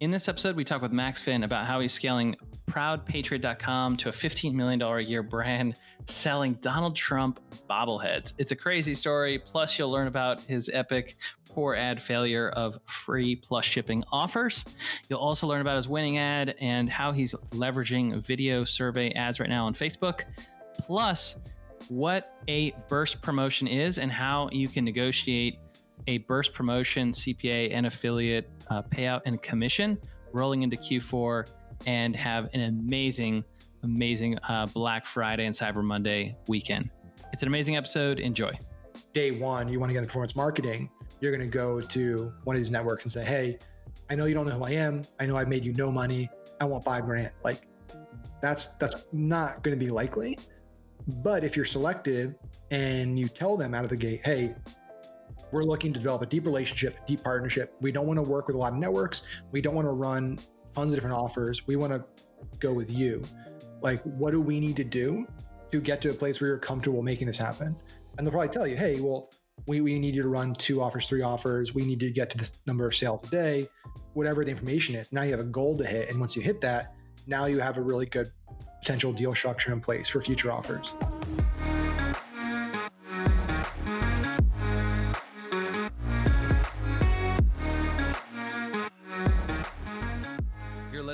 [0.00, 2.34] In this episode, we talk with Max Finn about how he's scaling
[2.70, 5.74] ProudPatriot.com to a $15 million a year brand
[6.06, 8.32] selling Donald Trump bobbleheads.
[8.38, 9.38] It's a crazy story.
[9.38, 11.18] Plus, you'll learn about his epic
[11.50, 14.64] poor ad failure of free plus shipping offers.
[15.10, 19.50] You'll also learn about his winning ad and how he's leveraging video survey ads right
[19.50, 20.22] now on Facebook.
[20.78, 21.36] Plus,
[21.88, 25.58] what a burst promotion is and how you can negotiate
[26.06, 29.98] a burst promotion, CPA, and affiliate uh, payout and commission
[30.32, 31.48] rolling into Q4
[31.86, 33.44] and have an amazing,
[33.82, 36.90] amazing uh, Black Friday and Cyber Monday weekend.
[37.32, 38.20] It's an amazing episode.
[38.20, 38.52] Enjoy.
[39.12, 42.56] Day one, you want to get into performance marketing, you're going to go to one
[42.56, 43.58] of these networks and say, Hey,
[44.08, 45.02] I know you don't know who I am.
[45.20, 46.28] I know I've made you no money.
[46.60, 47.30] I want five grand.
[47.44, 47.62] Like
[48.40, 50.38] that's that's not going to be likely.
[51.22, 52.34] But if you're selective
[52.70, 54.54] and you tell them out of the gate, hey,
[55.52, 57.74] we're looking to develop a deep relationship, deep partnership.
[57.80, 59.22] We don't want to work with a lot of networks.
[59.52, 60.38] We don't want to run
[60.74, 61.66] tons of different offers.
[61.66, 62.04] We want to
[62.58, 63.22] go with you.
[63.82, 65.26] Like, what do we need to do
[65.72, 67.76] to get to a place where you're comfortable making this happen?
[68.18, 69.30] And they'll probably tell you, hey, well,
[69.66, 71.74] we, we need you to run two offers, three offers.
[71.74, 73.68] We need to get to this number of sales a day,
[74.14, 75.12] whatever the information is.
[75.12, 76.10] Now you have a goal to hit.
[76.10, 76.94] And once you hit that,
[77.26, 78.30] now you have a really good
[78.80, 80.92] potential deal structure in place for future offers.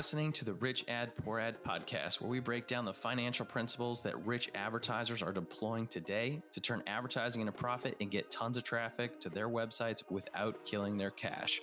[0.07, 4.01] Listening to the Rich Ad Poor Ad podcast, where we break down the financial principles
[4.03, 8.63] that rich advertisers are deploying today to turn advertising into profit and get tons of
[8.63, 11.59] traffic to their websites without killing their cash.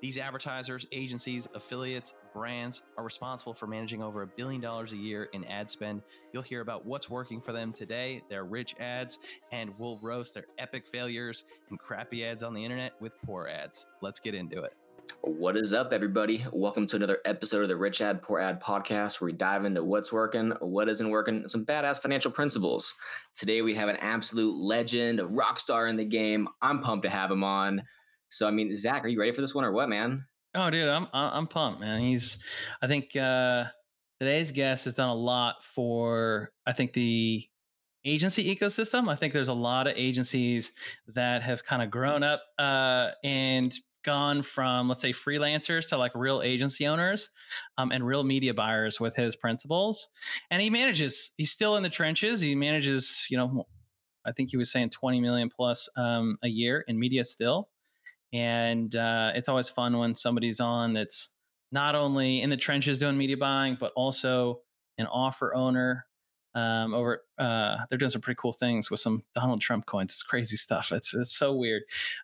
[0.00, 5.24] These advertisers, agencies, affiliates, brands are responsible for managing over a billion dollars a year
[5.32, 6.02] in ad spend.
[6.32, 9.18] You'll hear about what's working for them today, their rich ads,
[9.50, 13.88] and we'll roast their epic failures and crappy ads on the internet with poor ads.
[14.00, 14.74] Let's get into it.
[15.22, 16.44] What is up, everybody?
[16.52, 19.82] Welcome to another episode of the Rich Ad Poor Ad podcast, where we dive into
[19.82, 22.94] what's working, what isn't working, some badass financial principles.
[23.34, 26.48] Today, we have an absolute legend, a rock star in the game.
[26.62, 27.82] I'm pumped to have him on.
[28.28, 30.24] So, I mean, Zach, are you ready for this one or what, man?
[30.54, 32.00] Oh, dude, I'm I'm pumped, man.
[32.00, 32.38] He's,
[32.80, 33.64] I think uh,
[34.20, 37.44] today's guest has done a lot for, I think the
[38.04, 39.08] agency ecosystem.
[39.08, 40.72] I think there's a lot of agencies
[41.08, 43.76] that have kind of grown up uh, and
[44.08, 47.28] gone from let's say freelancers to like real agency owners
[47.76, 50.08] um, and real media buyers with his principles
[50.50, 53.66] and he manages he's still in the trenches he manages you know
[54.24, 57.68] i think he was saying 20 million plus um, a year in media still
[58.32, 61.34] and uh, it's always fun when somebody's on that's
[61.70, 64.60] not only in the trenches doing media buying but also
[64.96, 66.06] an offer owner
[66.54, 70.12] um, over uh, they're doing some pretty cool things with some Donald Trump coins.
[70.12, 70.92] It's crazy stuff.
[70.92, 71.82] It's it's so weird,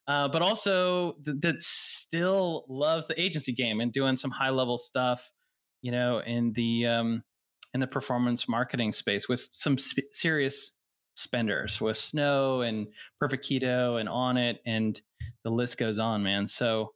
[0.08, 4.78] uh, but also th- that still loves the agency game and doing some high level
[4.78, 5.30] stuff.
[5.82, 7.24] You know, in the um,
[7.74, 10.72] in the performance marketing space with some sp- serious
[11.16, 12.88] spenders with Snow and
[13.20, 15.00] Perfect Keto and Onnit and
[15.44, 16.46] the list goes on, man.
[16.46, 16.94] So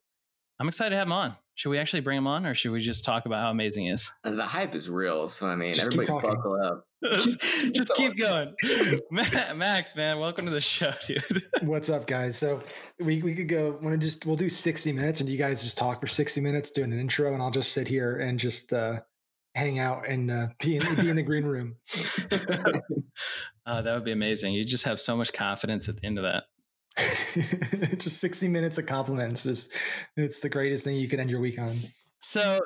[0.59, 1.37] I'm excited to have him on.
[1.59, 3.91] Should we actually bring him on, or should we just talk about how amazing he
[3.91, 4.13] is?
[4.23, 6.87] The hype is real, so I mean, just everybody buckle up.
[7.03, 8.55] just keep going,
[9.11, 9.97] Max.
[9.97, 11.21] Man, welcome to the show, dude.
[11.63, 12.39] What's up, guys?
[12.39, 12.63] So
[13.01, 13.77] we we could go.
[13.83, 16.71] Want to just we'll do 60 minutes, and you guys just talk for 60 minutes,
[16.71, 19.01] doing an intro, and I'll just sit here and just uh,
[19.57, 21.75] hang out and uh, be in be in the green room.
[23.67, 24.55] uh, that would be amazing.
[24.55, 26.45] You just have so much confidence at the end of that.
[27.99, 29.71] just 60 minutes of compliments is
[30.17, 31.77] it's the greatest thing you could end your week on.
[32.21, 32.61] So,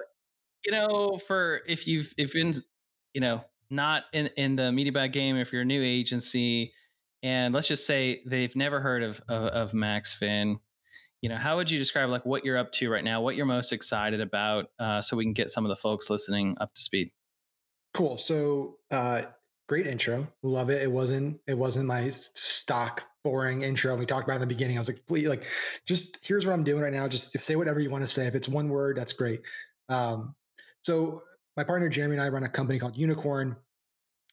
[0.64, 2.54] you know, for if you've if been,
[3.14, 6.72] you know, not in in the media buy game, if you're a new agency,
[7.22, 10.58] and let's just say they've never heard of, of, of Max Finn,
[11.20, 13.46] you know, how would you describe like what you're up to right now, what you're
[13.46, 16.80] most excited about, uh, so we can get some of the folks listening up to
[16.80, 17.12] speed.
[17.94, 18.18] Cool.
[18.18, 19.22] So, uh,
[19.72, 20.28] great intro.
[20.42, 20.82] Love it.
[20.82, 23.96] It wasn't it wasn't my stock boring intro.
[23.96, 24.76] We talked about in the beginning.
[24.76, 25.44] I was like, please, like,
[25.86, 27.08] just here's what I'm doing right now.
[27.08, 28.26] Just say whatever you want to say.
[28.26, 29.40] If it's one word, that's great.
[29.88, 30.34] Um,
[30.82, 31.22] so
[31.56, 33.56] my partner Jeremy and I run a company called Unicorn.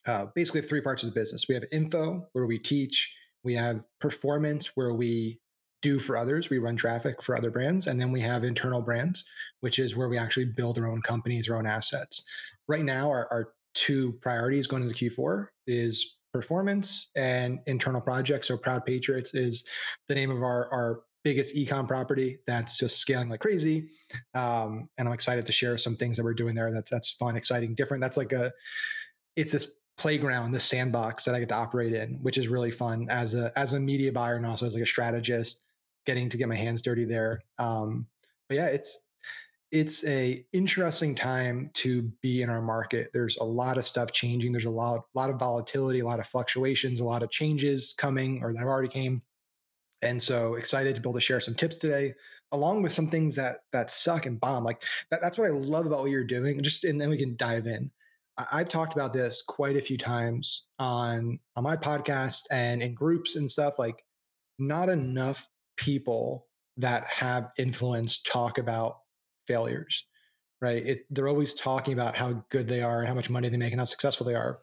[0.05, 1.47] Uh, basically, three parts of the business.
[1.47, 3.15] We have info where we teach.
[3.45, 5.39] We have performance where we
[5.81, 6.49] do for others.
[6.49, 9.23] We run traffic for other brands, and then we have internal brands,
[9.61, 12.27] which is where we actually build our own companies, our own assets.
[12.67, 18.47] Right now, our, our two priorities going into Q4 is performance and internal projects.
[18.47, 19.67] So Proud Patriots is
[20.07, 23.89] the name of our, our biggest ecom property that's just scaling like crazy.
[24.33, 26.71] Um, and I'm excited to share some things that we're doing there.
[26.71, 28.01] That's, that's fun, exciting, different.
[28.01, 28.51] That's like a,
[29.35, 33.07] it's this playground, this sandbox that I get to operate in, which is really fun
[33.09, 35.63] as a, as a media buyer and also as like a strategist
[36.05, 37.41] getting to get my hands dirty there.
[37.57, 38.07] Um,
[38.47, 39.05] but yeah, it's,
[39.71, 43.11] it's a interesting time to be in our market.
[43.13, 44.51] There's a lot of stuff changing.
[44.51, 48.41] There's a lot, lot of volatility, a lot of fluctuations, a lot of changes coming
[48.43, 49.21] or that have already came.
[50.01, 52.13] And so excited to be able to share some tips today,
[52.51, 54.63] along with some things that that suck and bomb.
[54.63, 54.81] Like
[55.11, 56.61] that, that's what I love about what you're doing.
[56.63, 57.91] Just and then we can dive in.
[58.37, 62.93] I, have talked about this quite a few times on on my podcast and in
[62.93, 63.77] groups and stuff.
[63.77, 64.03] Like,
[64.57, 68.99] not enough people that have influence talk about
[69.49, 70.05] failures,
[70.61, 70.85] right?
[70.85, 73.73] It, they're always talking about how good they are and how much money they make
[73.73, 74.59] and how successful they are.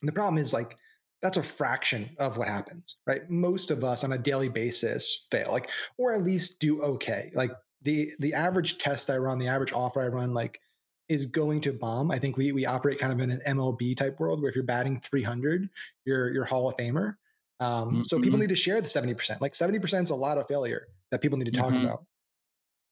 [0.00, 0.78] And the problem is like
[1.20, 3.28] that's a fraction of what happens, right?
[3.28, 5.68] Most of us on a daily basis fail, like,
[5.98, 7.30] or at least do okay.
[7.34, 7.50] Like
[7.82, 10.60] the the average test I run, the average offer I run, like
[11.08, 12.10] is going to bomb.
[12.10, 14.64] I think we we operate kind of in an MLB type world where if you're
[14.64, 15.68] batting 300,
[16.04, 17.16] you're you're Hall of Famer.
[17.60, 18.02] Um, mm-hmm.
[18.02, 18.42] So people mm-hmm.
[18.42, 19.40] need to share the 70%.
[19.40, 21.86] Like 70% is a lot of failure that people need to talk mm-hmm.
[21.86, 22.04] about.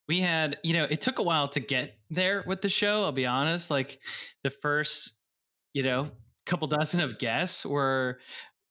[0.08, 3.02] We had, you know, it took a while to get there with the show.
[3.04, 3.70] I'll be honest.
[3.70, 3.98] Like
[4.44, 5.14] the first,
[5.72, 6.08] you know,
[6.46, 8.18] couple dozen of guests were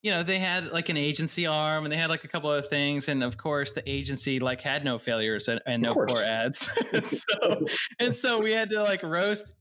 [0.05, 2.67] you know they had like an agency arm and they had like a couple of
[2.69, 6.69] things and of course the agency like had no failures and, and no poor ads
[6.93, 7.65] and so
[7.99, 9.51] and so we had to like roast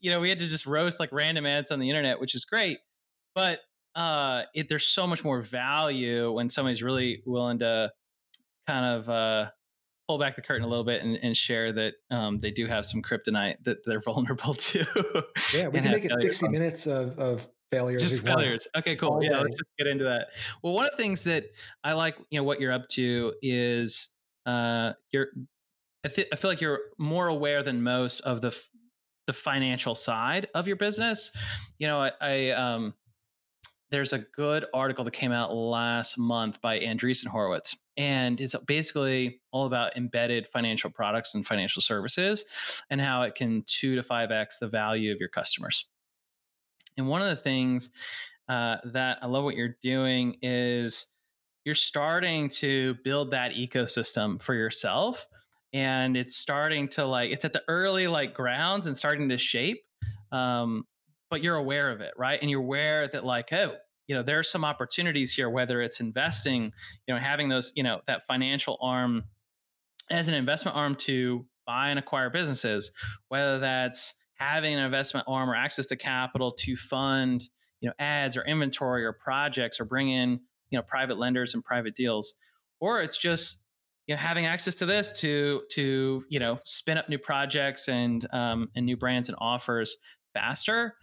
[0.00, 2.44] you know we had to just roast like random ads on the internet which is
[2.44, 2.78] great
[3.36, 3.60] but
[3.94, 7.88] uh it, there's so much more value when somebody's really willing to
[8.66, 9.48] kind of uh
[10.08, 12.84] pull back the curtain a little bit and, and share that um, they do have
[12.84, 14.84] some kryptonite that they're vulnerable to.
[15.54, 18.02] Yeah, we can make it 60 minutes of, of failures.
[18.02, 18.68] Just failures.
[18.76, 19.22] Okay, cool.
[19.22, 20.28] Yeah, let's just get into that.
[20.62, 21.44] Well, one of the things that
[21.82, 24.10] I like, you know, what you're up to is
[24.46, 25.28] uh, you're.
[26.04, 28.68] I, th- I feel like you're more aware than most of the f-
[29.26, 31.32] the financial side of your business.
[31.78, 32.92] You know, I, I um,
[33.90, 39.40] there's a good article that came out last month by Andreessen Horowitz, and it's basically
[39.52, 42.44] all about embedded financial products and financial services
[42.90, 45.86] and how it can two to five x the value of your customers.
[46.96, 47.90] And one of the things
[48.48, 51.06] uh, that I love what you're doing is
[51.64, 55.26] you're starting to build that ecosystem for yourself.
[55.72, 59.82] And it's starting to like, it's at the early like grounds and starting to shape.
[60.30, 60.84] Um,
[61.30, 62.38] but you're aware of it, right?
[62.40, 63.74] And you're aware that like, oh,
[64.06, 66.72] you know, there are some opportunities here, whether it's investing,
[67.06, 69.24] you know, having those, you know, that financial arm
[70.10, 72.92] as an investment arm to buy and acquire businesses,
[73.28, 77.48] whether that's having an investment arm or access to capital to fund
[77.84, 80.40] you know ads or inventory or projects or bring in
[80.70, 82.34] you know private lenders and private deals
[82.80, 83.62] or it's just
[84.06, 88.26] you know having access to this to to you know spin up new projects and
[88.32, 89.98] um, and new brands and offers
[90.32, 90.94] faster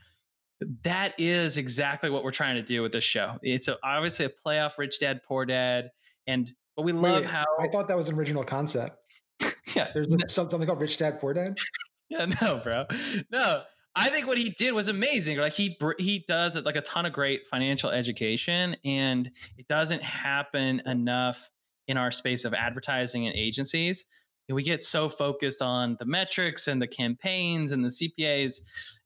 [0.84, 4.30] that is exactly what we're trying to do with this show it's a, obviously a
[4.30, 5.90] playoff rich dad poor dad
[6.28, 8.98] and but we love Wait, how i thought that was an original concept
[9.75, 11.58] yeah there's something called rich dad poor dad
[12.12, 12.86] yeah, no, bro.
[13.31, 13.62] No,
[13.96, 15.38] I think what he did was amazing.
[15.38, 20.81] Like he he does like a ton of great financial education, and it doesn't happen
[20.86, 21.50] enough
[21.88, 24.06] in our space of advertising and agencies.
[24.50, 28.60] And we get so focused on the metrics and the campaigns and the CPAs,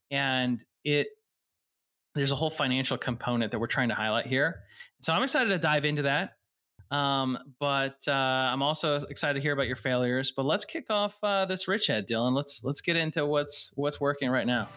[0.09, 1.07] and it
[2.15, 4.61] there's a whole financial component that we're trying to highlight here.
[5.01, 6.31] So I'm excited to dive into that.
[6.89, 10.31] Um, but uh, I'm also excited to hear about your failures.
[10.31, 12.33] But let's kick off uh, this rich ad, Dylan.
[12.33, 14.67] Let's let's get into what's what's working right now.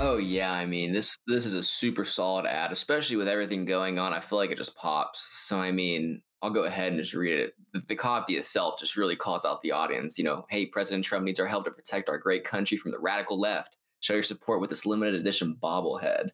[0.00, 3.98] Oh yeah, I mean this this is a super solid ad, especially with everything going
[3.98, 4.12] on.
[4.12, 5.26] I feel like it just pops.
[5.30, 7.54] So I mean, I'll go ahead and just read it.
[7.72, 10.18] The, the, copy itself just really calls out the audience.
[10.18, 12.98] You know, hey, President Trump needs our help to protect our great country from the
[12.98, 13.76] radical left.
[14.00, 16.28] Show your support with this limited edition bobblehead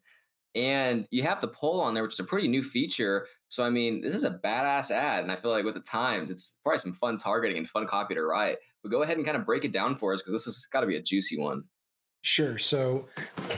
[0.54, 3.26] and you have the poll on there, which is a pretty new feature.
[3.48, 6.30] So I mean, this is a badass ad, and I feel like with the times,
[6.30, 8.58] it's probably some fun targeting and fun copy to write.
[8.82, 10.80] But go ahead and kind of break it down for us because this has got
[10.80, 11.64] to be a juicy one.
[12.22, 12.58] Sure.
[12.58, 13.06] So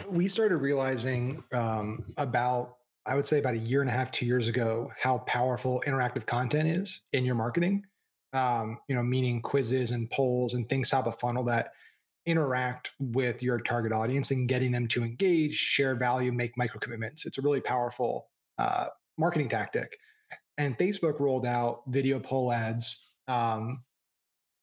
[0.08, 4.26] we started realizing um, about I would say about a year and a half, two
[4.26, 7.84] years ago, how powerful interactive content is in your marketing.
[8.32, 11.72] Um, you know, meaning quizzes and polls and things top of funnel that
[12.24, 17.26] interact with your target audience and getting them to engage, share value, make micro commitments.
[17.26, 18.28] It's a really powerful
[18.58, 18.86] uh,
[19.18, 19.96] marketing tactic.
[20.56, 23.82] And Facebook rolled out video poll ads um,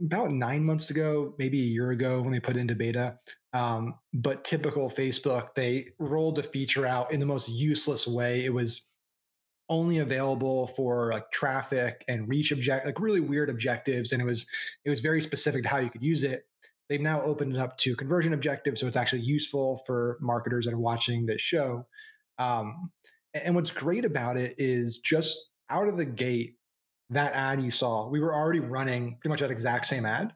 [0.01, 3.17] about nine months ago, maybe a year ago when they put into beta.
[3.53, 8.45] Um, but typical Facebook, they rolled a feature out in the most useless way.
[8.45, 8.89] It was
[9.69, 14.47] only available for like traffic and reach object like really weird objectives and it was
[14.83, 16.47] it was very specific to how you could use it
[16.89, 20.73] They've now opened it up to conversion objectives, so it's actually useful for marketers that
[20.73, 21.85] are watching this show.
[22.39, 22.91] Um,
[23.35, 26.55] and what's great about it is just out of the gate,
[27.09, 30.33] that ad you saw, we were already running pretty much that exact same ad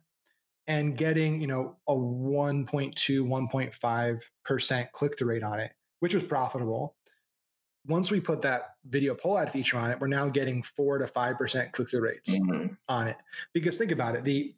[0.67, 6.95] and getting, you know, a 1.2, 1.5% click through rate on it, which was profitable.
[7.85, 11.05] Once we put that video poll ad feature on it, we're now getting four to
[11.05, 12.73] 5% click through rates mm-hmm.
[12.87, 13.17] on it.
[13.53, 14.55] Because think about it, the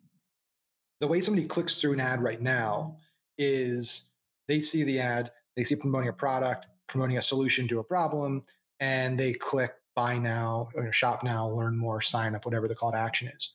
[1.02, 2.96] the way somebody clicks through an ad right now
[3.38, 4.12] is
[4.48, 8.44] they see the ad, they see promoting a product, promoting a solution to a problem,
[8.80, 12.92] and they click buy now, or shop now, learn more, sign up, whatever the call
[12.92, 13.54] to action is.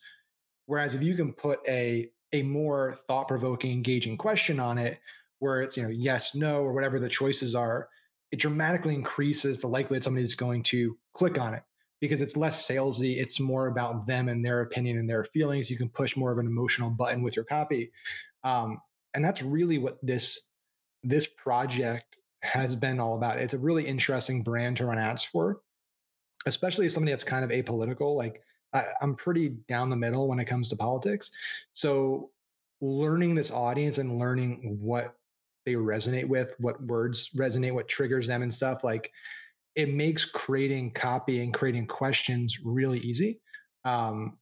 [0.66, 5.00] Whereas if you can put a a more thought provoking, engaging question on it,
[5.38, 7.88] where it's you know yes, no, or whatever the choices are,
[8.30, 11.62] it dramatically increases the likelihood somebody's going to click on it
[12.00, 13.18] because it's less salesy.
[13.18, 15.70] It's more about them and their opinion and their feelings.
[15.70, 17.90] You can push more of an emotional button with your copy,
[18.44, 18.80] um,
[19.14, 20.48] and that's really what this
[21.02, 23.38] this project has been all about.
[23.38, 25.60] It's a really interesting brand to run ads for,
[26.46, 28.16] especially as somebody that's kind of apolitical.
[28.16, 28.42] Like
[28.72, 31.30] I, I'm pretty down the middle when it comes to politics,
[31.72, 32.30] so
[32.80, 35.14] learning this audience and learning what
[35.66, 39.12] they resonate with, what words resonate, what triggers them, and stuff like
[39.76, 43.40] it makes creating copy and creating questions really easy.
[43.84, 44.38] Um,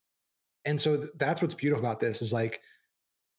[0.64, 2.60] and so th- that's what's beautiful about this is like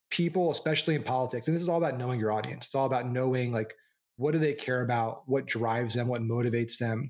[0.09, 2.65] people, especially in politics, and this is all about knowing your audience.
[2.65, 3.73] It's all about knowing like
[4.17, 7.09] what do they care about, what drives them, what motivates them.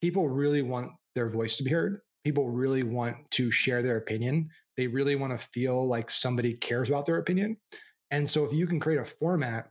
[0.00, 2.00] People really want their voice to be heard.
[2.24, 4.50] People really want to share their opinion.
[4.76, 7.56] They really want to feel like somebody cares about their opinion.
[8.10, 9.70] And so if you can create a format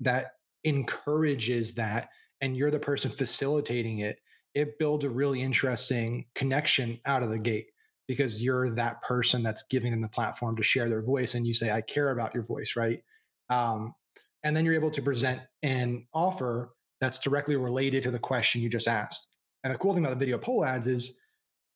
[0.00, 0.32] that
[0.64, 2.08] encourages that
[2.40, 4.18] and you're the person facilitating it,
[4.54, 7.66] it builds a really interesting connection out of the gate
[8.08, 11.52] because you're that person that's giving them the platform to share their voice and you
[11.52, 13.02] say i care about your voice right
[13.50, 13.94] um,
[14.42, 18.68] and then you're able to present an offer that's directly related to the question you
[18.68, 19.28] just asked
[19.64, 21.18] and the cool thing about the video poll ads is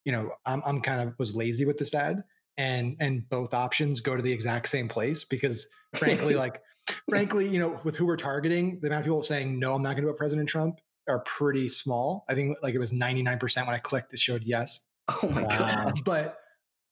[0.05, 2.23] you know i'm, I'm kind of was lazy with this ad
[2.57, 6.61] and and both options go to the exact same place because frankly like
[7.09, 9.93] frankly, you know, with who we're targeting, the amount of people saying no, I'm not
[9.93, 12.25] going to vote President Trump are pretty small.
[12.29, 14.81] I think like it was 99% when I clicked, it showed yes.
[15.23, 15.59] Oh my wow.
[15.59, 16.00] god!
[16.05, 16.37] But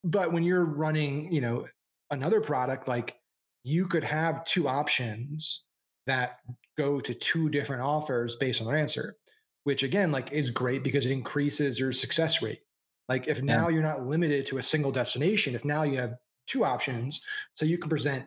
[0.03, 1.67] but when you're running, you know,
[2.11, 3.17] another product, like
[3.63, 5.65] you could have two options
[6.07, 6.39] that
[6.79, 9.17] go to two different offers based on their answer,
[9.65, 12.61] which again, like is great because it increases your success rate.
[13.09, 13.75] Like if now yeah.
[13.75, 16.15] you're not limited to a single destination, if now you have
[16.47, 17.21] two options,
[17.55, 18.27] so you can present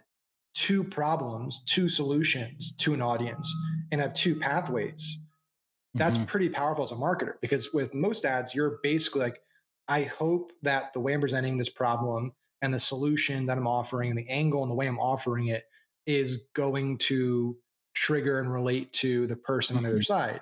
[0.53, 3.51] two problems, two solutions to an audience
[3.91, 5.25] and have two pathways,
[5.93, 6.25] that's mm-hmm.
[6.25, 9.39] pretty powerful as a marketer because with most ads, you're basically like,
[9.87, 14.09] I hope that the way I'm presenting this problem and the solution that I'm offering
[14.09, 15.63] and the angle and the way I'm offering it
[16.05, 17.57] is going to
[17.93, 19.77] trigger and relate to the person mm-hmm.
[19.77, 20.13] on the other mm-hmm.
[20.13, 20.41] side.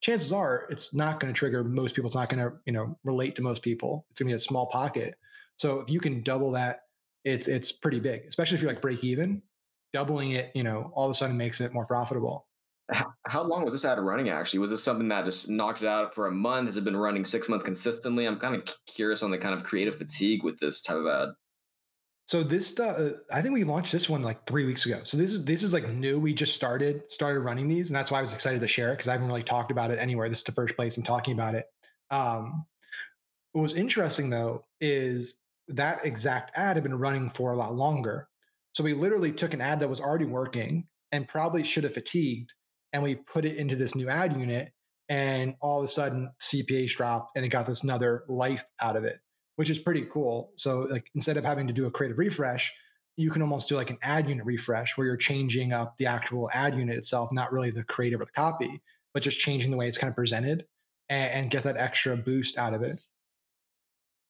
[0.00, 2.08] Chances are it's not going to trigger most people.
[2.08, 4.04] It's not going to, you know, relate to most people.
[4.10, 5.14] It's going to be a small pocket.
[5.56, 6.80] So if you can double that
[7.24, 9.42] it's it's pretty big, especially if you're like break even.
[9.92, 12.46] Doubling it, you know, all of a sudden makes it more profitable.
[12.90, 14.30] How, how long was this ad running?
[14.30, 16.66] Actually, was this something that just knocked it out for a month?
[16.66, 18.24] Has it been running six months consistently?
[18.24, 21.28] I'm kind of curious on the kind of creative fatigue with this type of ad.
[22.32, 25.02] So this, uh, I think we launched this one like three weeks ago.
[25.04, 26.18] So this is this is like new.
[26.18, 28.94] We just started started running these, and that's why I was excited to share it
[28.94, 30.30] because I haven't really talked about it anywhere.
[30.30, 31.66] This is the first place I'm talking about it.
[32.10, 32.64] Um,
[33.52, 35.36] what was interesting though is
[35.68, 38.28] that exact ad had been running for a lot longer.
[38.72, 42.54] So we literally took an ad that was already working and probably should have fatigued,
[42.94, 44.72] and we put it into this new ad unit.
[45.10, 49.04] And all of a sudden, CPAs dropped, and it got this another life out of
[49.04, 49.18] it,
[49.62, 50.50] which is pretty cool.
[50.56, 52.74] So, like instead of having to do a creative refresh,
[53.16, 56.50] you can almost do like an ad unit refresh where you're changing up the actual
[56.52, 58.82] ad unit itself, not really the creative or the copy,
[59.14, 60.66] but just changing the way it's kind of presented
[61.08, 63.06] and, and get that extra boost out of it.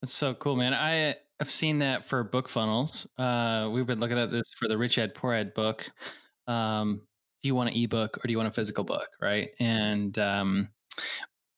[0.02, 0.74] That's so cool, man.
[0.74, 3.08] I have seen that for book funnels.
[3.16, 5.90] Uh, we've been looking at this for the Rich Dad Poor Dad book.
[6.46, 7.06] Um,
[7.42, 9.48] do you want an ebook or do you want a physical book, right?
[9.58, 10.68] And um,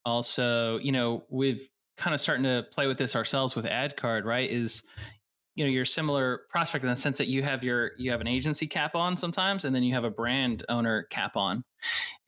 [0.04, 4.24] also, you know, we've kind of starting to play with this ourselves with ad card,
[4.24, 4.50] right?
[4.50, 4.82] Is
[5.54, 8.26] you know you're similar prospect in the sense that you have your you have an
[8.26, 11.64] agency cap on sometimes and then you have a brand owner cap on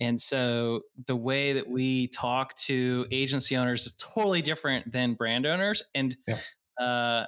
[0.01, 5.47] and so the way that we talk to agency owners is totally different than brand
[5.47, 6.39] owners and yeah.
[6.81, 7.27] uh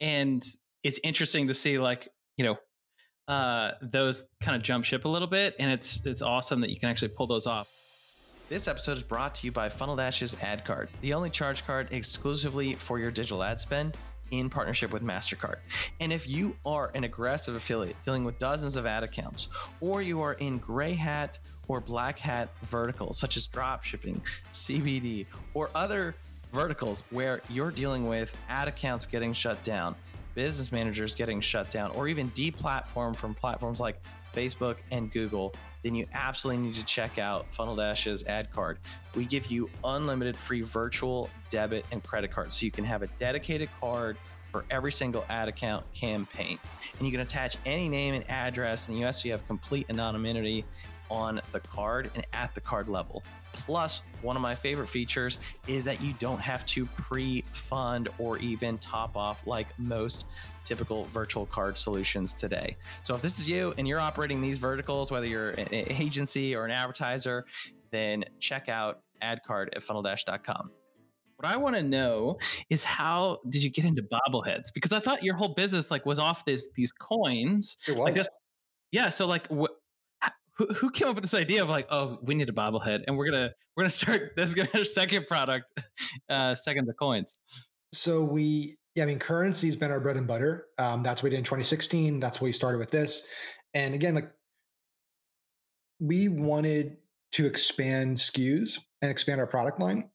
[0.00, 0.44] and
[0.82, 2.56] it's interesting to see like you know
[3.32, 6.78] uh those kind of jump ship a little bit and it's it's awesome that you
[6.78, 7.68] can actually pull those off
[8.50, 11.86] this episode is brought to you by Funnel Dash's Ad Card, the only charge card
[11.92, 13.96] exclusively for your digital ad spend
[14.32, 15.58] in partnership with MasterCard.
[16.00, 20.20] And if you are an aggressive affiliate dealing with dozens of ad accounts, or you
[20.20, 21.38] are in gray hat
[21.68, 24.20] or black hat verticals such as drop shipping,
[24.52, 26.16] CBD, or other
[26.52, 29.94] verticals where you're dealing with ad accounts getting shut down,
[30.34, 34.02] business managers getting shut down, or even deplatformed from platforms like
[34.34, 38.78] Facebook and Google, then you absolutely need to check out Funnel Dash's ad card.
[39.14, 43.06] We give you unlimited free virtual debit and credit cards so you can have a
[43.18, 44.16] dedicated card
[44.50, 46.58] for every single ad account campaign.
[46.98, 49.86] And you can attach any name and address in the US so you have complete
[49.88, 50.64] anonymity
[51.10, 53.22] on the card and at the card level.
[53.52, 58.38] Plus, one of my favorite features is that you don't have to pre fund or
[58.38, 60.26] even top off like most
[60.64, 62.76] typical virtual card solutions today.
[63.02, 66.64] So, if this is you and you're operating these verticals, whether you're an agency or
[66.64, 67.44] an advertiser,
[67.90, 70.70] then check out AdCard at funneldash.com.
[71.36, 72.38] What I want to know
[72.68, 74.74] is how did you get into bobbleheads?
[74.74, 77.78] Because I thought your whole business like was off this these coins.
[77.88, 78.16] It was.
[78.16, 78.26] Like
[78.92, 79.08] yeah.
[79.08, 79.72] So like, wh-
[80.66, 83.30] who, came up with this idea of like, oh, we need a bobblehead, and we're
[83.30, 84.32] gonna we're gonna start.
[84.36, 85.66] This is gonna be our second product,
[86.28, 87.36] uh, second the coins.
[87.92, 90.66] So we, yeah, I mean, currency has been our bread and butter.
[90.78, 92.20] Um, that's what we did in 2016.
[92.20, 93.26] That's what we started with this.
[93.74, 94.30] And again, like
[96.00, 96.96] we wanted
[97.32, 100.10] to expand SKUs and expand our product line.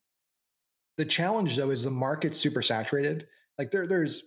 [0.98, 3.26] The challenge though is the market's super saturated.
[3.58, 4.24] Like there, there's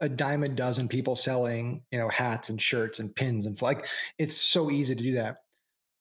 [0.00, 3.86] a dime a dozen people selling, you know, hats and shirts and pins and like
[4.18, 5.42] it's so easy to do that.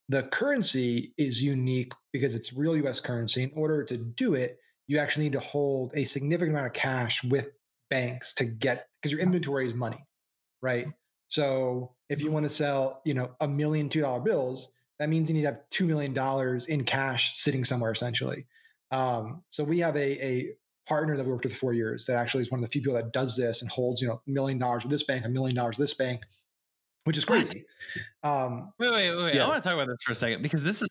[0.09, 3.43] The currency is unique because it's real US currency.
[3.43, 7.23] In order to do it, you actually need to hold a significant amount of cash
[7.23, 7.49] with
[7.89, 10.05] banks to get because your inventory is money,
[10.61, 10.87] right?
[11.27, 15.29] So if you want to sell, you know, a million two dollar bills, that means
[15.29, 18.45] you need to have two million dollars in cash sitting somewhere essentially.
[18.91, 20.53] Um, so we have a, a
[20.87, 22.81] partner that we worked with for four years that actually is one of the few
[22.81, 25.29] people that does this and holds, you know, a million dollars with this bank, a
[25.29, 26.23] million dollars with this bank,
[27.03, 27.65] which is crazy.
[28.23, 29.35] Um, wait, wait, wait.
[29.35, 29.45] Yeah.
[29.45, 30.89] I want to talk about this for a second because this is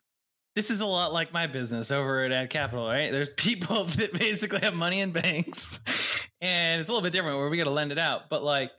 [0.54, 3.12] this is a lot like my business over at Ad Capital, right?
[3.12, 5.80] There's people that basically have money in banks,
[6.40, 8.30] and it's a little bit different where we got to lend it out.
[8.30, 8.70] But like,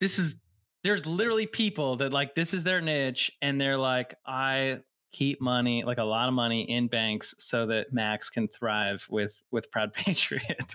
[0.00, 0.36] this is
[0.84, 4.80] there's literally people that like this is their niche, and they're like, I
[5.14, 9.40] keep money, like a lot of money in banks so that Max can thrive with
[9.50, 10.74] with Proud Patriot.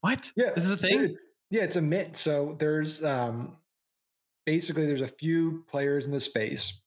[0.00, 0.32] what?
[0.36, 0.52] Yeah.
[0.54, 0.98] This is a thing?
[0.98, 1.16] Dude,
[1.50, 2.16] yeah, it's a mint.
[2.16, 3.56] So there's um
[4.44, 6.80] basically there's a few players in the space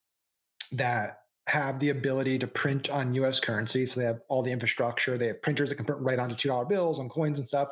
[0.74, 3.86] that have the ability to print on US currency.
[3.86, 6.70] So they have all the infrastructure, they have printers that can print right onto $2
[6.70, 7.70] bills and coins and stuff.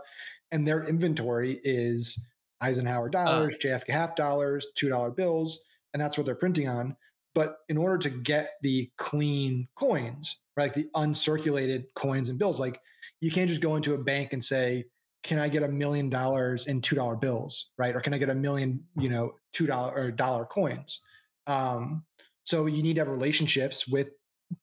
[0.51, 3.11] And their inventory is Eisenhower uh.
[3.11, 5.59] dollars, uh, JFK half dollars, $2 bills,
[5.93, 6.95] and that's what they're printing on.
[7.35, 12.59] But in order to get the clean coins, right, like the uncirculated coins and bills,
[12.59, 12.79] like
[13.21, 14.85] you can't just go into a bank and say,
[15.23, 17.95] can I get a million dollars in two dollar bills, right?
[17.95, 21.01] Or can I get a million, you know, two dollar or dollar coins?
[21.47, 22.05] Um,
[22.43, 24.09] so you need to have relationships with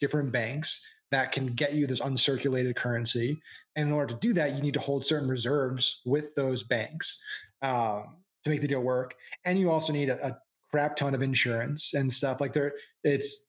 [0.00, 3.40] different banks that can get you this uncirculated currency.
[3.76, 7.22] And in order to do that, you need to hold certain reserves with those banks
[7.62, 9.14] um, to make the deal work.
[9.44, 10.38] And you also need a, a
[10.74, 12.40] crap ton of insurance and stuff.
[12.40, 12.72] Like there,
[13.04, 13.46] it's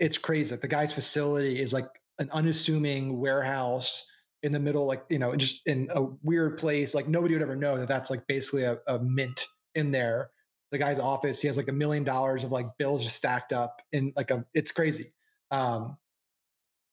[0.00, 0.56] it's crazy.
[0.56, 1.86] The guy's facility is like
[2.18, 4.10] an unassuming warehouse
[4.42, 6.92] in the middle, like you know, just in a weird place.
[6.92, 10.30] Like nobody would ever know that that's like basically a, a mint in there.
[10.72, 13.80] The guy's office, he has like a million dollars of like bills just stacked up
[13.92, 14.44] in like a.
[14.52, 15.12] It's crazy.
[15.52, 15.96] Um,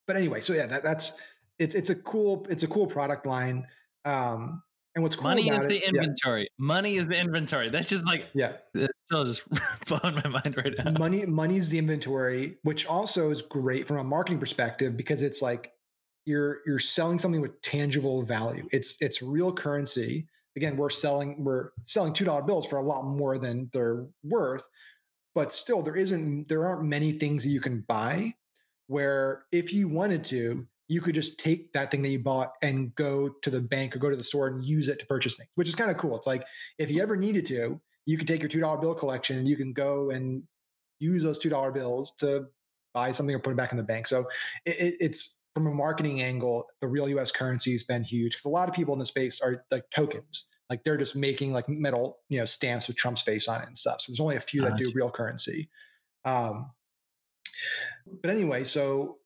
[0.05, 1.19] but anyway, so yeah, that, that's
[1.57, 3.65] it's it's a cool it's a cool product line.
[4.05, 4.61] Um,
[4.95, 6.41] and what's cool money is it, the inventory.
[6.41, 6.47] Yeah.
[6.65, 7.69] Money is the inventory.
[7.69, 9.41] That's just like yeah, it's still just
[9.87, 10.91] blowing my mind right now.
[10.91, 15.71] Money, money's the inventory, which also is great from a marketing perspective because it's like
[16.25, 18.67] you're you're selling something with tangible value.
[18.71, 20.27] It's it's real currency.
[20.55, 24.63] Again, we're selling we're selling two dollar bills for a lot more than they're worth,
[25.33, 28.35] but still there isn't there aren't many things that you can buy
[28.87, 32.93] where if you wanted to you could just take that thing that you bought and
[32.95, 35.49] go to the bank or go to the store and use it to purchase things,
[35.55, 36.15] which is kind of cool.
[36.15, 36.45] It's like
[36.77, 39.73] if you ever needed to, you can take your $2 bill collection and you can
[39.73, 40.43] go and
[40.99, 42.47] use those $2 bills to
[42.93, 44.07] buy something or put it back in the bank.
[44.07, 44.25] So
[44.65, 48.49] it, it's from a marketing angle, the real US currency has been huge because a
[48.49, 50.49] lot of people in the space are like tokens.
[50.69, 53.77] Like they're just making like metal, you know, stamps with Trump's face on it and
[53.77, 54.01] stuff.
[54.01, 55.69] So there's only a few that do real currency.
[56.25, 56.71] Um,
[58.21, 59.17] but anyway, so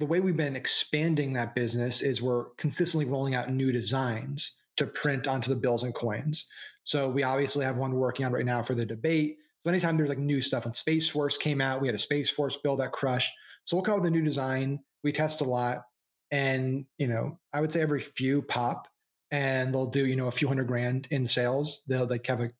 [0.00, 4.86] the way we've been expanding that business is we're consistently rolling out new designs to
[4.86, 6.48] print onto the bills and coins.
[6.84, 9.36] So we obviously have one working on right now for the debate.
[9.62, 12.30] So anytime there's like new stuff, when Space Force came out, we had a Space
[12.30, 13.30] Force bill that crushed.
[13.66, 14.80] So we'll come up with a new design.
[15.04, 15.82] We test a lot,
[16.30, 18.88] and you know, I would say every few pop,
[19.30, 21.82] and they'll do you know a few hundred grand in sales.
[21.86, 22.50] They'll like have a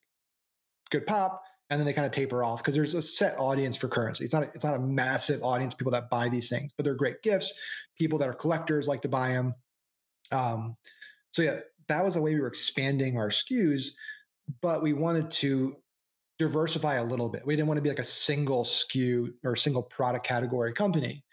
[0.91, 3.87] good pop, and then they kind of taper off because there's a set audience for
[3.87, 4.25] currency.
[4.25, 6.93] It's not a, it's not a massive audience people that buy these things, but they're
[6.93, 7.53] great gifts.
[7.97, 9.55] People that are collectors like to buy them.
[10.33, 10.75] Um,
[11.31, 13.91] so yeah, that was the way we were expanding our SKUs,
[14.61, 15.77] but we wanted to
[16.37, 17.45] diversify a little bit.
[17.45, 21.23] We didn't want to be like a single SKU or single product category company.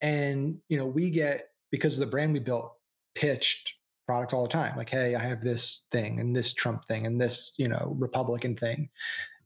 [0.00, 2.72] And you know, we get because of the brand we built
[3.16, 3.74] pitched
[4.06, 4.76] products all the time.
[4.76, 8.54] Like, hey, I have this thing and this Trump thing and this, you know, Republican
[8.54, 8.88] thing.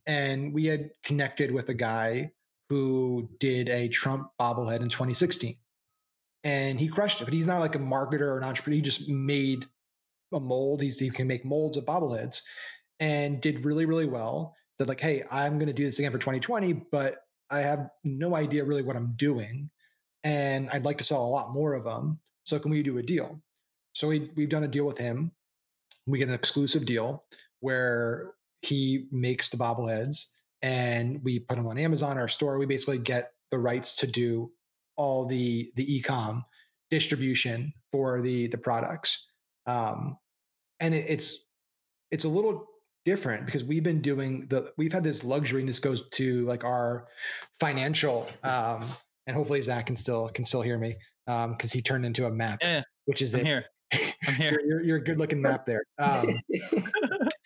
[0.07, 2.31] And we had connected with a guy
[2.69, 5.55] who did a Trump bobblehead in 2016.
[6.43, 7.25] And he crushed it.
[7.25, 8.75] But he's not like a marketer or an entrepreneur.
[8.75, 9.65] He just made
[10.33, 10.81] a mold.
[10.81, 12.41] He's, he can make molds of bobbleheads
[12.99, 14.55] and did really, really well.
[14.77, 17.17] Said, like, hey, I'm going to do this again for 2020, but
[17.49, 19.69] I have no idea really what I'm doing.
[20.23, 22.19] And I'd like to sell a lot more of them.
[22.43, 23.41] So can we do a deal?
[23.93, 25.31] So we, we've done a deal with him.
[26.05, 27.23] We get an exclusive deal
[27.59, 32.57] where he makes the bobbleheads and we put them on Amazon, our store.
[32.57, 34.51] We basically get the rights to do
[34.95, 36.43] all the the ecom
[36.89, 39.27] distribution for the the products.
[39.65, 40.17] Um,
[40.79, 41.45] and it, it's
[42.11, 42.65] it's a little
[43.05, 46.65] different because we've been doing the we've had this luxury and this goes to like
[46.65, 47.07] our
[47.57, 48.85] financial um
[49.27, 52.29] and hopefully Zach can still can still hear me um because he turned into a
[52.29, 53.45] map yeah, which is I'm it.
[53.45, 53.65] here.
[54.27, 54.59] I'm here.
[54.83, 56.27] you're, a good looking map there um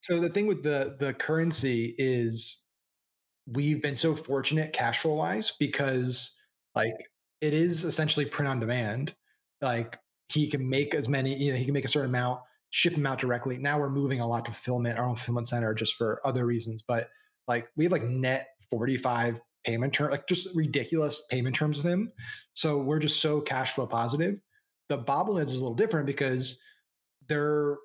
[0.00, 2.64] so the thing with the the currency is
[3.46, 6.38] we've been so fortunate cash flow wise because
[6.74, 6.94] like
[7.40, 9.14] it is essentially print on demand.
[9.60, 12.94] Like he can make as many you know he can make a certain amount ship
[12.94, 13.58] them out directly.
[13.58, 14.98] Now we're moving a lot to fulfillment.
[14.98, 17.08] Our own fulfillment center just for other reasons but
[17.48, 22.12] like we have like net 45 payment term like just ridiculous payment terms with him.
[22.54, 24.40] So we're just so cash flow positive.
[24.88, 26.60] The bobbleheads is a little different because
[27.28, 27.76] they're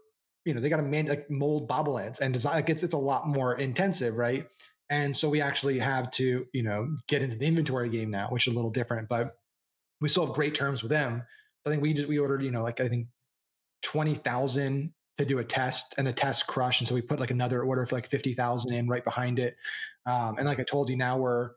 [0.45, 2.97] you know they got to man like mold bobbleheads and design like it's it's a
[2.97, 4.47] lot more intensive right?
[4.89, 8.47] And so we actually have to you know get into the inventory game now which
[8.47, 9.35] is a little different but
[10.01, 11.23] we still have great terms with them.
[11.65, 13.07] I think we just we ordered you know like i think
[13.81, 17.63] 20000 to do a test and the test crushed and so we put like another
[17.63, 19.55] order for like 50000 in right behind it.
[20.05, 21.51] Um, and like i told you now we're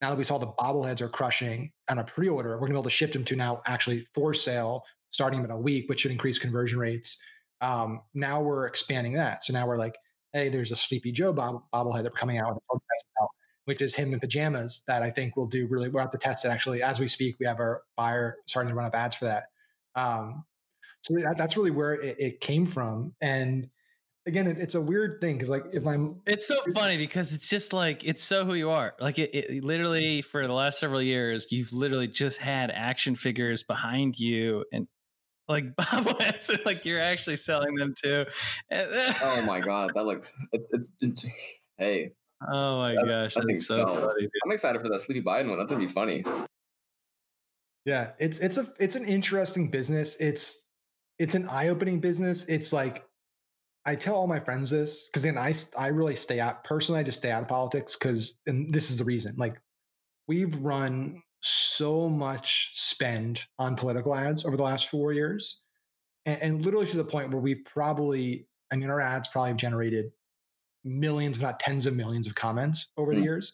[0.00, 2.78] now that we saw the bobbleheads are crushing on a pre-order we're going to be
[2.78, 6.10] able to shift them to now actually for sale starting in a week which should
[6.10, 7.20] increase conversion rates
[7.60, 9.44] um, now we're expanding that.
[9.44, 9.96] So now we're like,
[10.32, 13.28] hey, there's a Sleepy Joe bob- bobblehead that we're coming out with a podcast about,
[13.64, 15.88] which is him in pajamas that I think will do really.
[15.88, 17.36] We're at the test it actually as we speak.
[17.40, 19.44] We have our buyer starting to run up ads for that.
[19.94, 20.44] Um,
[21.02, 23.14] so that, that's really where it, it, came from.
[23.20, 23.68] And
[24.26, 27.48] again, it, it's a weird thing because like if I'm, it's so funny because it's
[27.48, 28.94] just like it's so who you are.
[29.00, 33.62] Like it, it literally for the last several years, you've literally just had action figures
[33.62, 34.86] behind you and
[35.48, 38.24] like bobbleheads, like you're actually selling them too.
[38.72, 41.26] oh my god, that looks it's it's, it's
[41.78, 42.12] hey.
[42.52, 45.58] Oh my that, gosh, that's so funny, I'm excited for that Sleepy Biden one.
[45.58, 46.24] That's gonna be funny.
[47.84, 50.16] Yeah, it's it's a it's an interesting business.
[50.20, 50.68] It's
[51.18, 52.44] it's an eye opening business.
[52.44, 53.04] It's like
[53.84, 57.00] I tell all my friends this because then I I really stay out personally.
[57.00, 59.34] I just stay out of politics because and this is the reason.
[59.38, 59.60] Like
[60.28, 65.62] we've run so much spend on political ads over the last four years.
[66.26, 69.56] And, and, literally to the point where we've probably, I mean, our ads probably have
[69.56, 70.12] generated
[70.84, 73.20] millions, if not tens of millions of comments over mm-hmm.
[73.20, 73.30] the mm.
[73.30, 73.52] years.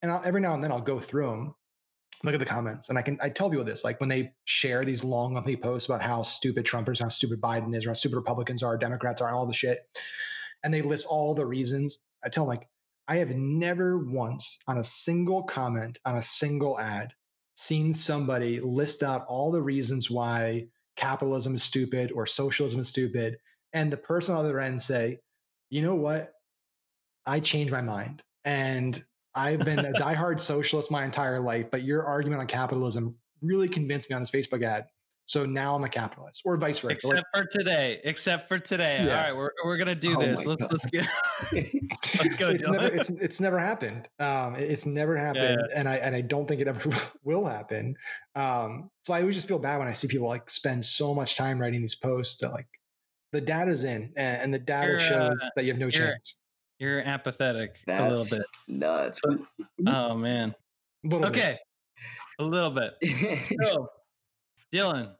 [0.00, 1.54] And I'll, every now and then I'll go through them,
[2.24, 4.84] look at the comments, and I can, I tell people this, like when they share
[4.84, 7.94] these long monthly posts about how stupid Trump is, how stupid Biden is, or how
[7.94, 9.80] stupid Republicans are, Democrats are, and all the shit.
[10.64, 12.02] And they list all the reasons.
[12.24, 12.68] I tell them like,
[13.12, 17.12] I have never once on a single comment on a single ad
[17.54, 23.36] seen somebody list out all the reasons why capitalism is stupid or socialism is stupid.
[23.74, 25.18] And the person on the other end say,
[25.68, 26.32] you know what?
[27.26, 28.22] I changed my mind.
[28.46, 33.68] And I've been a diehard socialist my entire life, but your argument on capitalism really
[33.68, 34.86] convinced me on this Facebook ad.
[35.24, 36.94] So now I'm a capitalist, or vice versa.
[36.94, 38.00] Except for today.
[38.04, 39.04] Except for today.
[39.04, 39.10] Yeah.
[39.10, 40.44] All right, we're, we're gonna do oh this.
[40.44, 40.72] Let's God.
[40.72, 41.06] let's get
[42.18, 42.50] let's go.
[42.50, 44.08] It's never, it's, it's never happened.
[44.18, 45.78] Um, it's never happened, yeah.
[45.78, 46.90] and I and I don't think it ever
[47.24, 47.94] will happen.
[48.34, 51.36] Um, so I always just feel bad when I see people like spend so much
[51.36, 52.68] time writing these posts that like
[53.30, 56.08] the data's in, and, and the data you're, shows uh, that you have no you're,
[56.08, 56.40] chance.
[56.78, 58.46] You're apathetic That's a little bit.
[58.66, 59.20] Nuts.
[59.86, 60.54] oh man.
[61.06, 61.58] okay.
[61.58, 61.58] Bit.
[62.40, 62.94] A little bit.
[63.60, 63.88] so
[64.72, 65.12] Dylan,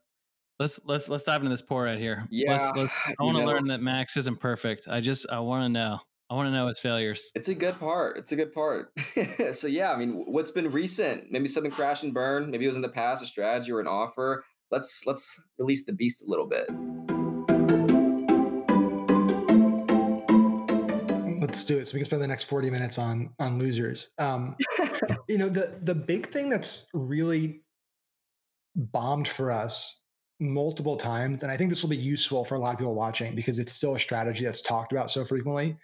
[0.59, 2.27] let's let's let's dive into this poor right here.
[2.31, 4.89] Yeah, let's, let's, I want to learn that Max isn't perfect.
[4.89, 6.01] I just I want to know.
[6.31, 7.31] I want to know his failures.
[7.35, 8.17] It's a good part.
[8.17, 8.91] It's a good part.
[9.53, 11.31] so yeah, I mean, what's been recent?
[11.31, 12.51] Maybe something crash and burn.
[12.51, 14.43] Maybe it was in the past, a strategy or an offer.
[14.71, 16.67] Let's let's release the beast a little bit.
[21.43, 21.89] Let's do it.
[21.89, 24.09] So we can spend the next forty minutes on on losers.
[24.17, 24.57] Um,
[25.29, 27.61] you know, the the big thing that's really
[28.77, 30.03] bombed for us
[30.41, 33.35] multiple times, and I think this will be useful for a lot of people watching
[33.35, 35.77] because it's still a strategy that's talked about so frequently.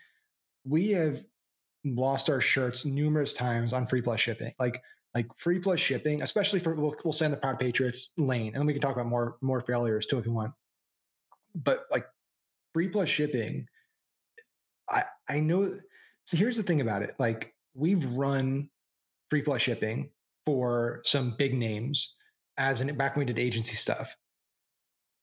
[0.65, 1.25] We have
[1.85, 4.53] lost our shirts numerous times on free plus shipping.
[4.59, 4.83] Like
[5.15, 8.67] like free plus shipping, especially for we'll, we'll send the Proud Patriots lane, and then
[8.67, 10.53] we can talk about more more failures too if you want.
[11.55, 12.07] But like
[12.75, 13.67] free plus shipping,
[14.89, 15.79] I I know.
[16.25, 18.69] So here's the thing about it: like we've run
[19.31, 20.11] free plus shipping
[20.45, 22.15] for some big names
[22.59, 24.15] as in back when we did agency stuff,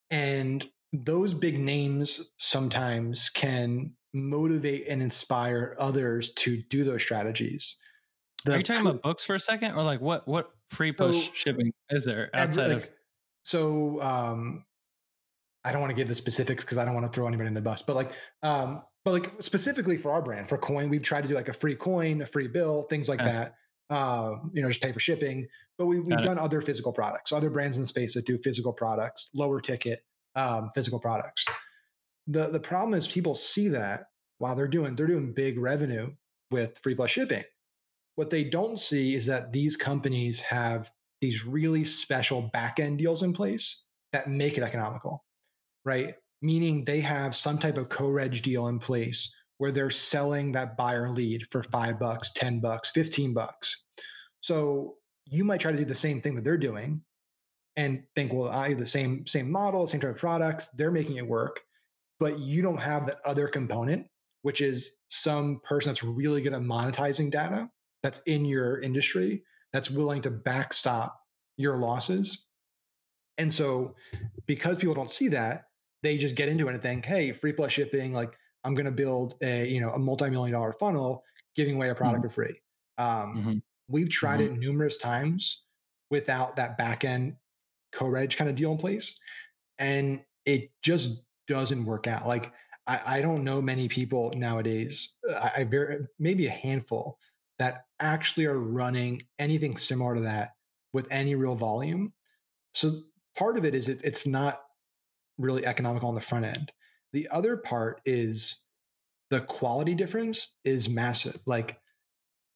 [0.09, 7.79] and those big names sometimes can motivate and inspire others to do those strategies.
[8.45, 11.25] The Are you talking about books for a second, or like what what free push
[11.25, 12.89] so, shipping is there outside like, of?
[13.43, 14.65] So um,
[15.63, 17.53] I don't want to give the specifics because I don't want to throw anybody in
[17.53, 18.11] the bus, but like
[18.43, 21.53] um, but like specifically for our brand for coin, we've tried to do like a
[21.53, 23.31] free coin, a free bill, things like okay.
[23.31, 23.55] that.
[23.89, 25.47] Uh, you know, just pay for shipping.
[25.77, 28.73] But we, we've done other physical products, other brands in the space that do physical
[28.73, 30.03] products, lower ticket
[30.35, 31.45] um, physical products.
[32.27, 36.11] The the problem is people see that while they're doing they're doing big revenue
[36.51, 37.43] with free plus shipping.
[38.15, 40.89] What they don't see is that these companies have
[41.21, 45.25] these really special back end deals in place that make it economical,
[45.83, 46.15] right?
[46.41, 51.09] Meaning they have some type of co-reg deal in place where they're selling that buyer
[51.09, 53.83] lead for five bucks, 10 bucks, 15 bucks.
[54.41, 57.01] So you might try to do the same thing that they're doing
[57.75, 61.17] and think, well, I have the same, same model, same type of products, they're making
[61.17, 61.61] it work,
[62.19, 64.07] but you don't have the other component,
[64.43, 67.69] which is some person that's really good at monetizing data
[68.03, 71.19] that's in your industry that's willing to backstop
[71.57, 72.45] your losses.
[73.37, 73.95] And so
[74.45, 75.65] because people don't see that,
[76.03, 78.91] they just get into it and think, hey, free plus shipping, like I'm going to
[78.91, 81.23] build a you know a multi-million dollar funnel
[81.55, 82.29] giving away a product mm-hmm.
[82.29, 82.59] for free.
[82.97, 83.57] Um, mm-hmm.
[83.87, 84.55] We've tried mm-hmm.
[84.55, 85.63] it numerous times
[86.11, 87.35] without that back end
[87.91, 89.19] co-reg kind of deal in place,
[89.79, 92.27] and it just doesn't work out.
[92.27, 92.51] Like
[92.87, 95.15] I, I don't know many people nowadays.
[95.29, 97.17] I, I very maybe a handful
[97.59, 100.51] that actually are running anything similar to that
[100.93, 102.13] with any real volume.
[102.73, 103.01] So
[103.37, 104.61] part of it is it, it's not
[105.37, 106.71] really economical on the front end.
[107.15, 108.65] The other part is
[109.29, 111.39] the quality difference is massive.
[111.45, 111.79] Like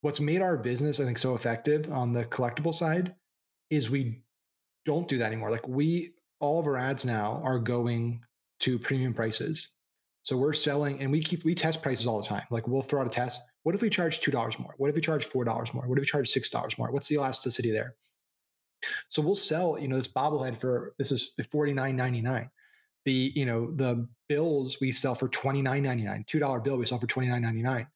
[0.01, 3.15] what's made our business, I think, so effective on the collectible side
[3.69, 4.21] is we
[4.85, 5.49] don't do that anymore.
[5.49, 8.19] Like we, all of our ads now are going
[8.59, 9.75] to premium prices.
[10.23, 12.43] So we're selling and we keep, we test prices all the time.
[12.51, 13.41] Like we'll throw out a test.
[13.63, 14.73] What if we charge $2 more?
[14.75, 15.87] What if we charge $4 more?
[15.87, 16.91] What if we charge $6 more?
[16.91, 17.95] What's the elasticity there?
[19.07, 22.49] So we'll sell, you know, this bobblehead for this is $49.99
[23.09, 26.77] the you know the bills we sell for twenty nine ninety nine, two dollar bill
[26.77, 27.87] we sell for twenty nine ninety nine,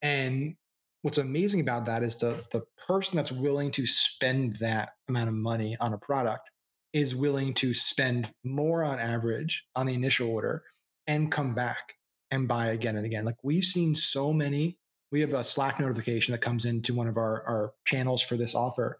[0.00, 0.56] and
[1.02, 5.34] what's amazing about that is the the person that's willing to spend that amount of
[5.34, 6.50] money on a product
[6.94, 10.62] is willing to spend more on average on the initial order
[11.06, 11.92] and come back
[12.30, 13.26] and buy again and again.
[13.26, 14.78] Like we've seen so many.
[15.12, 18.54] We have a Slack notification that comes into one of our, our channels for this
[18.54, 18.98] offer.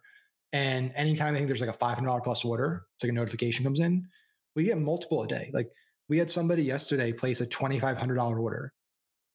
[0.53, 3.79] And anytime I think there's like a $500 plus order, it's like a notification comes
[3.79, 4.07] in
[4.57, 5.51] we get multiple a day.
[5.53, 5.69] Like
[6.09, 8.73] we had somebody yesterday place a twenty five hundred dollar order,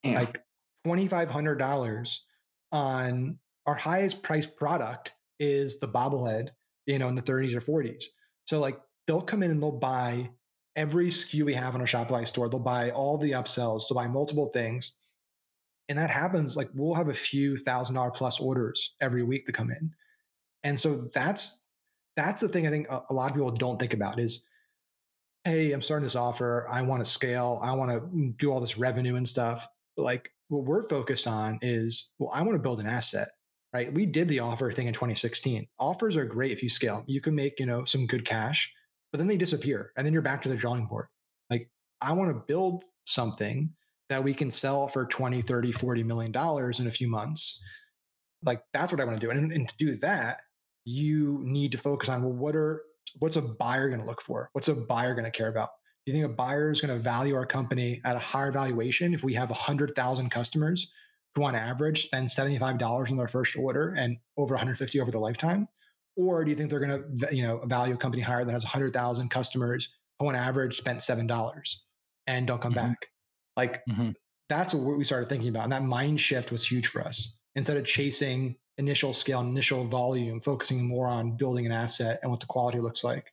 [0.03, 0.19] yeah.
[0.19, 0.43] like
[0.85, 2.27] twenty five hundred dollars
[2.73, 6.49] on our highest priced product is the bobblehead,
[6.87, 8.05] you know, in the 30s or 40s.
[8.47, 10.31] So like they'll come in and they'll buy
[10.75, 12.49] every SKU we have in our Shopify store.
[12.49, 13.83] They'll buy all the upsells.
[13.89, 14.97] They'll buy multiple things.
[15.89, 19.53] And that happens like we'll have a few thousand dollar plus orders every week to
[19.53, 19.93] come in.
[20.65, 21.61] And so that's
[22.17, 24.47] that's the thing I think a, a lot of people don't think about is
[25.45, 26.67] hey, I'm starting this offer.
[26.71, 27.59] I want to scale.
[27.63, 29.67] I want to mm, do all this revenue and stuff.
[29.97, 33.29] But like what we're focused on is, well, I want to build an asset,
[33.73, 33.93] right?
[33.93, 35.67] We did the offer thing in 2016.
[35.79, 37.05] Offers are great if you scale.
[37.07, 38.73] You can make, you know, some good cash,
[39.11, 41.07] but then they disappear and then you're back to the drawing board.
[41.51, 43.71] Like I want to build something
[44.09, 47.63] that we can sell for 20, 30, 40 million dollars in a few months.
[48.45, 49.31] Like that's what I want to do.
[49.31, 50.43] And, and to do that,
[50.85, 52.83] you need to focus on, well, what are
[53.19, 54.51] what's a buyer going to look for?
[54.53, 55.71] What's a buyer going to care about?
[56.05, 59.15] Do you think a buyer is going to value our company at a higher valuation
[59.15, 60.91] if we have 100,000 customers
[61.35, 65.69] who on average spend $75 on their first order and over 150 over the lifetime?
[66.17, 68.65] Or do you think they're going to you know value a company higher that has
[68.65, 71.77] 100,000 customers who on average spent $7
[72.27, 72.89] and don't come mm-hmm.
[72.89, 73.07] back?
[73.57, 74.11] Like mm-hmm.
[74.49, 75.65] that's what we started thinking about.
[75.65, 77.39] And that mind shift was huge for us.
[77.55, 82.41] Instead of chasing initial scale, initial volume, focusing more on building an asset and what
[82.41, 83.33] the quality looks like.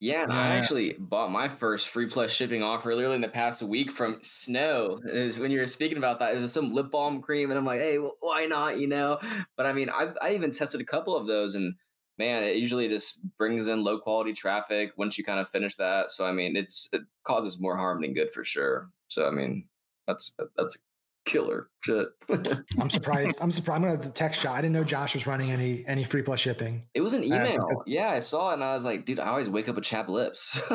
[0.00, 3.90] Yeah, I actually bought my first free plus shipping offer literally in the past week
[3.90, 5.00] from Snow.
[5.04, 7.64] Is when you were speaking about that, it was some lip balm cream, and I'm
[7.64, 8.78] like, hey, well, why not?
[8.78, 9.18] You know.
[9.56, 11.74] But I mean, I've I even tested a couple of those, and
[12.18, 16.10] man, it usually just brings in low quality traffic once you kind of finish that.
[16.10, 18.90] So I mean, it's it causes more harm than good for sure.
[19.08, 19.68] So I mean,
[20.06, 20.76] that's that's
[21.24, 22.08] killer shit.
[22.80, 23.38] I'm surprised.
[23.40, 23.76] I'm surprised.
[23.76, 24.52] I'm gonna have the text Josh.
[24.52, 26.86] I didn't know Josh was running any any free plus shipping.
[26.94, 27.62] It was an email.
[27.62, 29.84] Uh, yeah, I saw it and I was like, dude, I always wake up with
[29.84, 30.60] chap lips.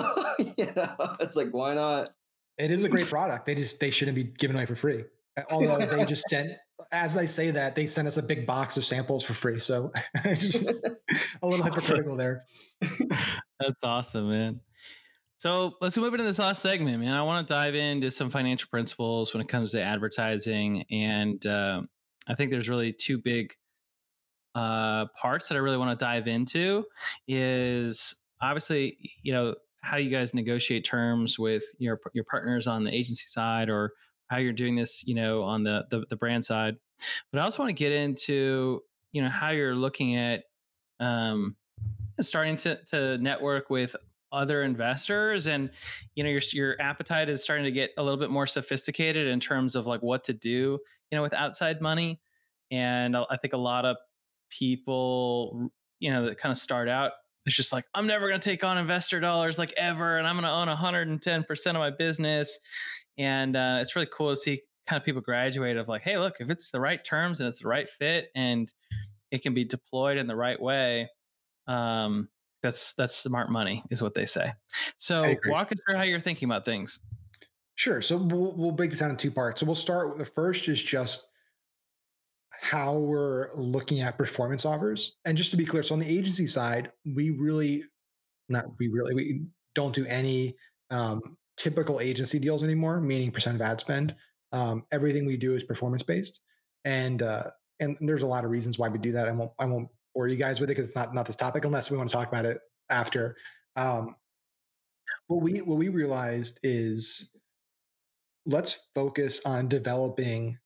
[0.57, 2.11] you know, it's like, why not?
[2.57, 3.45] It is a great product.
[3.45, 5.05] They just they shouldn't be given away for free.
[5.51, 6.51] Although they just sent,
[6.91, 9.57] as I say that, they sent us a big box of samples for free.
[9.57, 9.93] So
[10.25, 12.43] it's just a little hypocritical there.
[12.81, 14.59] That's awesome, man.
[15.39, 17.13] So let's move into this last segment, man.
[17.13, 21.81] I want to dive into some financial principles when it comes to advertising, and uh,
[22.27, 23.53] I think there's really two big
[24.53, 26.83] uh, parts that I really want to dive into.
[27.25, 32.93] Is obviously, you know, how you guys negotiate terms with your your partners on the
[32.93, 33.93] agency side, or
[34.27, 36.75] how you're doing this, you know, on the the, the brand side.
[37.31, 38.81] But I also want to get into,
[39.13, 40.43] you know, how you're looking at
[40.99, 41.55] um,
[42.19, 43.95] starting to to network with
[44.31, 45.69] other investors and
[46.15, 49.39] you know your your appetite is starting to get a little bit more sophisticated in
[49.39, 50.79] terms of like what to do
[51.11, 52.19] you know with outside money
[52.71, 53.97] and i think a lot of
[54.49, 57.13] people you know that kind of start out
[57.45, 60.35] it's just like i'm never going to take on investor dollars like ever and i'm
[60.39, 62.59] going to own 110% of my business
[63.17, 66.35] and uh, it's really cool to see kind of people graduate of like hey look
[66.39, 68.73] if it's the right terms and it's the right fit and
[69.31, 71.09] it can be deployed in the right way
[71.67, 72.27] um,
[72.61, 74.53] that's that's smart money, is what they say.
[74.97, 76.99] So walk us through how you're thinking about things.
[77.75, 78.01] Sure.
[78.01, 79.61] So we'll we'll break this down in two parts.
[79.61, 81.29] So we'll start with the first is just
[82.61, 85.15] how we're looking at performance offers.
[85.25, 87.83] And just to be clear, so on the agency side, we really
[88.49, 89.43] not we really we
[89.75, 90.55] don't do any
[90.91, 94.15] um, typical agency deals anymore, meaning percent of ad spend.
[94.51, 96.41] Um, everything we do is performance based,
[96.83, 99.27] and uh, and there's a lot of reasons why we do that.
[99.27, 99.87] I won't I won't
[100.19, 102.13] bore you guys with it because it's not not this topic unless we want to
[102.13, 103.37] talk about it after.
[103.77, 104.17] Um,
[105.27, 107.37] what we what we realized is
[108.45, 110.57] let's focus on developing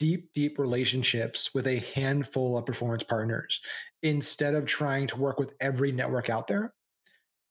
[0.00, 3.60] deep deep relationships with a handful of performance partners
[4.02, 6.72] instead of trying to work with every network out there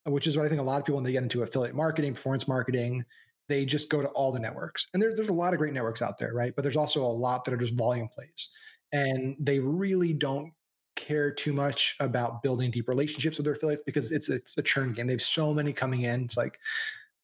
[0.05, 2.13] which is what i think a lot of people when they get into affiliate marketing
[2.13, 3.05] performance marketing
[3.51, 4.87] they just go to all the networks.
[4.93, 6.53] And there's, there's a lot of great networks out there right?
[6.55, 8.51] But there's also a lot that are just volume plays.
[8.93, 10.53] And they really don't
[11.01, 14.93] care too much about building deep relationships with their affiliates because it's it's a churn
[14.93, 15.07] game.
[15.07, 16.23] They have so many coming in.
[16.23, 16.59] It's like,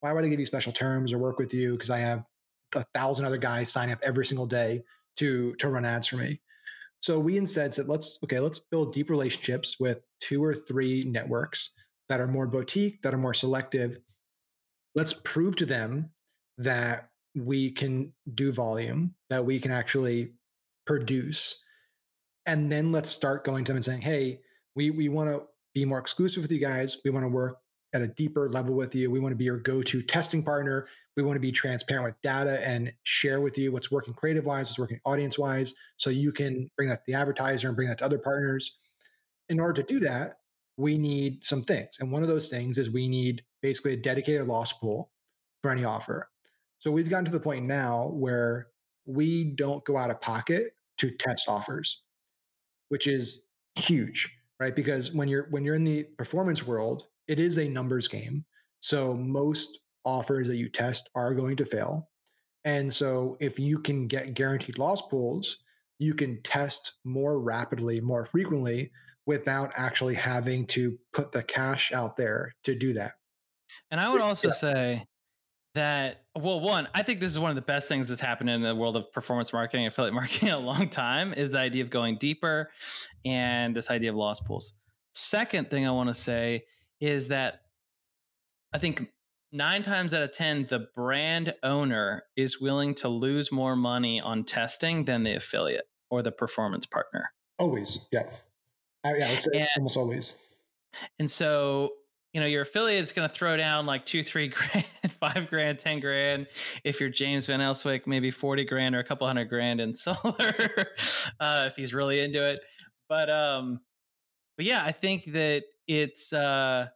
[0.00, 1.72] why would I give you special terms or work with you?
[1.72, 2.24] Because I have
[2.74, 4.82] a thousand other guys sign up every single day
[5.16, 6.40] to to run ads for me.
[7.00, 11.72] So we instead said, let's okay, let's build deep relationships with two or three networks
[12.08, 13.98] that are more boutique, that are more selective.
[14.94, 16.10] Let's prove to them
[16.58, 20.32] that we can do volume, that we can actually
[20.86, 21.62] produce
[22.48, 24.40] and then let's start going to them and saying, hey,
[24.74, 25.42] we we want to
[25.74, 26.96] be more exclusive with you guys.
[27.04, 27.58] We want to work
[27.92, 29.10] at a deeper level with you.
[29.10, 30.88] We want to be your go-to testing partner.
[31.16, 34.68] We want to be transparent with data and share with you what's working creative wise,
[34.68, 37.98] what's working audience wise, so you can bring that to the advertiser and bring that
[37.98, 38.76] to other partners.
[39.50, 40.38] In order to do that,
[40.76, 41.96] we need some things.
[42.00, 45.10] And one of those things is we need basically a dedicated loss pool
[45.62, 46.30] for any offer.
[46.78, 48.68] So we've gotten to the point now where
[49.06, 52.02] we don't go out of pocket to test offers
[52.88, 53.42] which is
[53.74, 54.74] huge, right?
[54.74, 58.44] Because when you're when you're in the performance world, it is a numbers game.
[58.80, 62.08] So most offers that you test are going to fail.
[62.64, 65.58] And so if you can get guaranteed loss pools,
[65.98, 68.90] you can test more rapidly, more frequently
[69.26, 73.12] without actually having to put the cash out there to do that.
[73.90, 74.54] And I would also yeah.
[74.54, 75.06] say
[75.74, 78.62] that well one i think this is one of the best things that's happened in
[78.62, 81.90] the world of performance marketing affiliate marketing in a long time is the idea of
[81.90, 82.70] going deeper
[83.24, 84.72] and this idea of loss pools.
[85.14, 86.64] Second thing i want to say
[87.00, 87.60] is that
[88.72, 89.08] i think
[89.52, 94.44] nine times out of ten the brand owner is willing to lose more money on
[94.44, 97.30] testing than the affiliate or the performance partner.
[97.58, 98.24] Always yeah.
[99.04, 100.38] Yeah it's and, almost always.
[101.18, 101.92] and so
[102.32, 104.86] you know, your affiliate is going to throw down like two, three grand,
[105.20, 106.46] five grand, 10 grand.
[106.84, 110.54] If you're James Van Elswyk maybe 40 grand or a couple hundred grand in solar,
[111.40, 112.60] uh, if he's really into it.
[113.08, 113.80] But, um,
[114.56, 116.88] but yeah, I think that it's, uh,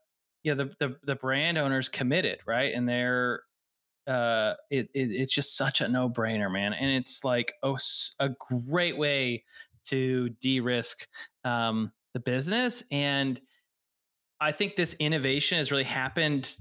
[0.42, 2.74] yeah, the, the, the brand owner's committed, right?
[2.74, 3.42] And they're,
[4.06, 6.72] uh, it, it it's just such a no brainer, man.
[6.72, 7.78] And it's like, oh,
[8.18, 8.30] a
[8.68, 9.44] great way
[9.84, 11.06] to de-risk,
[11.44, 13.40] um, the business and,
[14.42, 16.56] I think this innovation has really happened.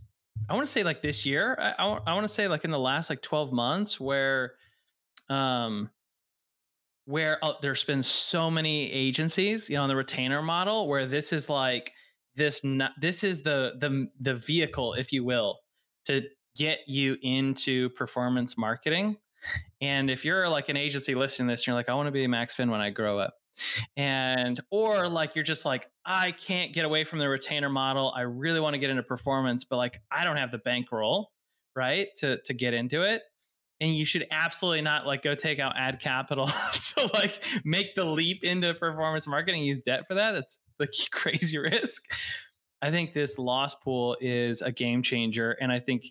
[0.47, 1.57] I want to say like this year.
[1.59, 4.53] I, I, I want to say like in the last like 12 months where,
[5.29, 5.89] um,
[7.05, 11.33] where oh, there's been so many agencies, you know, on the retainer model where this
[11.33, 11.91] is like
[12.35, 12.61] this
[12.99, 15.59] this is the the the vehicle if you will
[16.05, 16.21] to
[16.55, 19.17] get you into performance marketing.
[19.81, 22.27] And if you're like an agency listening to this, you're like, I want to be
[22.27, 23.33] Max Finn when I grow up.
[23.97, 28.13] And, or like you're just like, I can't get away from the retainer model.
[28.15, 31.31] I really want to get into performance, but like I don't have the bankroll,
[31.75, 32.07] right?
[32.17, 33.21] To to get into it.
[33.79, 36.45] And you should absolutely not like go take out ad capital
[36.95, 40.33] to like make the leap into performance marketing, use debt for that.
[40.33, 42.03] That's the crazy risk.
[42.83, 45.51] I think this loss pool is a game changer.
[45.51, 46.05] And I think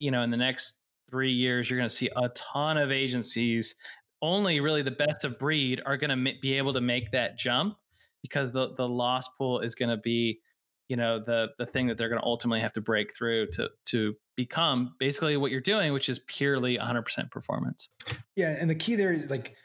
[0.00, 0.80] you know, in the next
[1.10, 3.74] three years, you're going to see a ton of agencies.
[4.20, 7.76] Only really the best of breed are going to be able to make that jump
[8.22, 10.40] because the the loss pool is going to be,
[10.88, 13.70] you know, the the thing that they're going to ultimately have to break through to
[13.86, 17.88] to become basically what you're doing, which is purely 100% performance.
[18.36, 19.56] Yeah, and the key there is like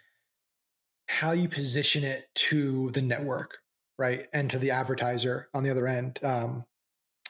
[1.08, 3.60] how you position it to the network,
[4.00, 6.66] right, and to the advertiser on the other end, um,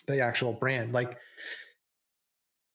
[0.07, 1.17] the actual brand, like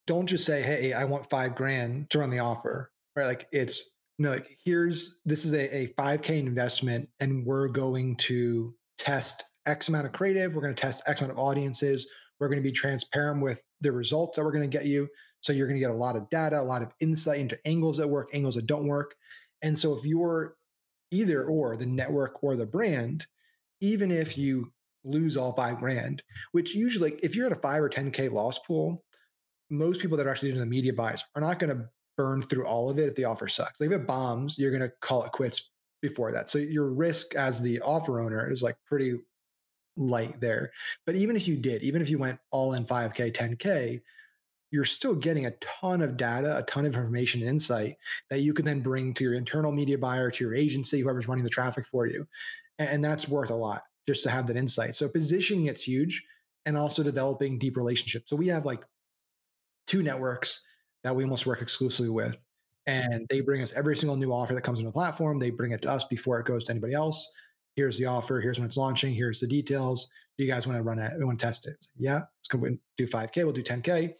[0.06, 3.26] don't just say, "Hey, I want five grand to run the offer." Right?
[3.26, 8.74] Like it's no, like here's this is a, a 5k investment, and we're going to
[8.98, 10.54] test X amount of creative.
[10.54, 12.08] We're going to test X amount of audiences.
[12.40, 15.08] We're going to be transparent with the results that we're going to get you.
[15.40, 17.98] So you're going to get a lot of data, a lot of insight into angles
[17.98, 19.14] that work, angles that don't work.
[19.62, 20.56] And so if you're
[21.10, 23.26] either or the network or the brand,
[23.80, 24.72] even if you
[25.04, 29.04] lose all five grand, which usually if you're at a five or 10K loss pool,
[29.70, 31.84] most people that are actually doing the media buys are not going to
[32.18, 33.80] burn through all of it if the offer sucks.
[33.80, 35.70] Like if it bombs, you're going to call it quits
[36.02, 36.48] before that.
[36.48, 39.20] So your risk as the offer owner is like pretty
[39.96, 40.72] light there.
[41.06, 44.02] But even if you did, even if you went all in 5K, 10K,
[44.70, 47.96] you're still getting a ton of data, a ton of information and insight
[48.28, 51.44] that you can then bring to your internal media buyer, to your agency, whoever's running
[51.44, 52.26] the traffic for you.
[52.78, 54.94] And that's worth a lot just to have that insight.
[54.94, 56.22] So positioning it's huge
[56.66, 58.28] and also developing deep relationships.
[58.28, 58.84] So we have like
[59.86, 60.62] two networks
[61.04, 62.44] that we almost work exclusively with.
[62.86, 65.38] And they bring us every single new offer that comes on the platform.
[65.38, 67.30] They bring it to us before it goes to anybody else.
[67.76, 68.40] Here's the offer.
[68.40, 69.14] Here's when it's launching.
[69.14, 70.10] Here's the details.
[70.36, 71.12] Do you guys want to run it?
[71.18, 71.84] We want to test it.
[71.96, 72.58] Yeah, let's go
[72.96, 73.44] do 5K.
[73.44, 74.14] We'll do 10K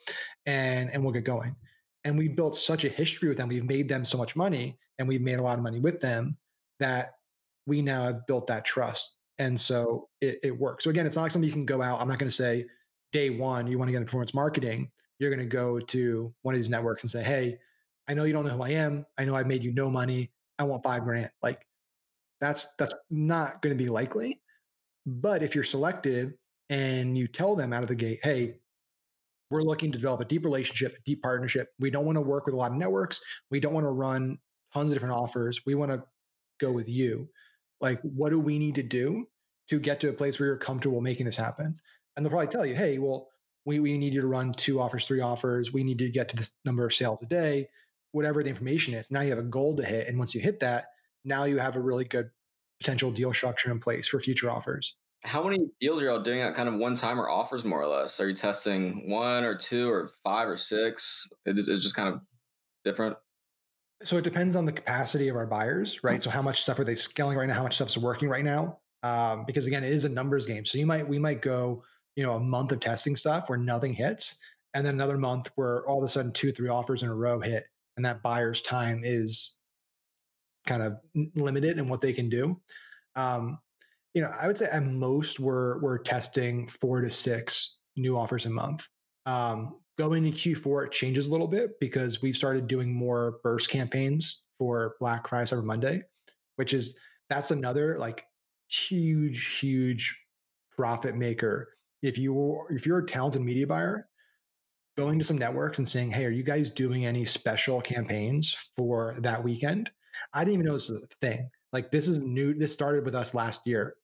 [0.47, 1.57] and, and we'll get going.
[2.05, 3.49] And we've built such a history with them.
[3.49, 6.37] We've made them so much money and we've made a lot of money with them
[6.79, 7.15] that
[7.67, 9.17] we now have built that trust.
[9.39, 10.85] And so it, it works.
[10.85, 12.01] So again, it's not like something you can go out.
[12.01, 12.67] I'm not going to say
[13.13, 16.55] day one, you want to get into performance marketing you're going to go to one
[16.55, 17.59] of these networks and say, Hey,
[18.09, 19.07] I know you don't know who I am.
[19.17, 20.31] I know I've made you no money.
[20.59, 21.31] I want five grand.
[21.43, 21.67] Like
[22.41, 24.41] that's, that's not going to be likely.
[25.07, 26.35] But if you're selected
[26.71, 28.57] and you tell them out of the gate, Hey,
[29.51, 31.69] we're looking to develop a deep relationship, a deep partnership.
[31.79, 33.21] We don't want to work with a lot of networks.
[33.51, 34.39] We don't want to run
[34.75, 35.61] tons of different offers.
[35.65, 36.03] We want to
[36.61, 37.29] go with you.
[37.81, 39.27] Like, what do we need to do
[39.69, 41.79] to get to a place where you're comfortable making this happen?
[42.17, 43.29] And they'll probably tell you, hey, well,
[43.69, 45.75] we, we need you to run two offers, three offers.
[45.75, 47.69] We need to get to this number of sales a day,
[48.13, 49.11] whatever the information is.
[49.11, 50.09] Now you have a goal to hit.
[50.09, 50.87] And once you hit that,
[51.23, 52.31] now you have a really good
[52.81, 54.97] potential deal structure in place for future offers.
[55.23, 57.87] How many deals are y'all doing at kind of one time or offers more or
[57.87, 58.19] less?
[58.21, 61.29] Are you testing one or two or five or six?
[61.45, 62.23] It's just kind of
[62.87, 63.19] different.
[64.03, 66.23] So it depends on the capacity of our buyers, right?
[66.23, 67.55] So how much stuff are they scaling right now?
[67.55, 68.79] How much stuff's working right now?
[69.03, 70.65] Um, because again, it is a numbers game.
[70.65, 71.83] So you might we might go
[72.19, 74.41] you know a month of testing stuff where nothing hits
[74.75, 77.39] and then another month where all of a sudden two three offers in a row
[77.39, 77.65] hit
[77.97, 79.61] and that buyer's time is
[80.67, 80.99] kind of
[81.37, 82.61] limited in what they can do.
[83.15, 83.59] Um,
[84.15, 88.47] you know i would say at most we're we're testing four to six new offers
[88.47, 88.89] a month.
[89.27, 93.71] Um, going into q4 it changes a little bit because we've started doing more burst
[93.71, 96.03] campaigns for black friday cyber monday
[96.57, 96.99] which is
[97.29, 98.25] that's another like
[98.69, 100.21] huge huge
[100.77, 101.69] profit maker
[102.03, 104.09] if you if you're a talented media buyer
[104.97, 109.17] going to some networks and saying hey are you guys doing any special campaigns for
[109.21, 109.91] that weekend?
[110.33, 111.49] I didn't even know this was a thing.
[111.73, 113.95] Like this is new this started with us last year.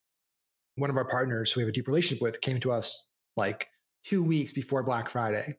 [0.77, 3.69] One of our partners who we have a deep relationship with came to us like
[4.05, 5.57] two weeks before black friday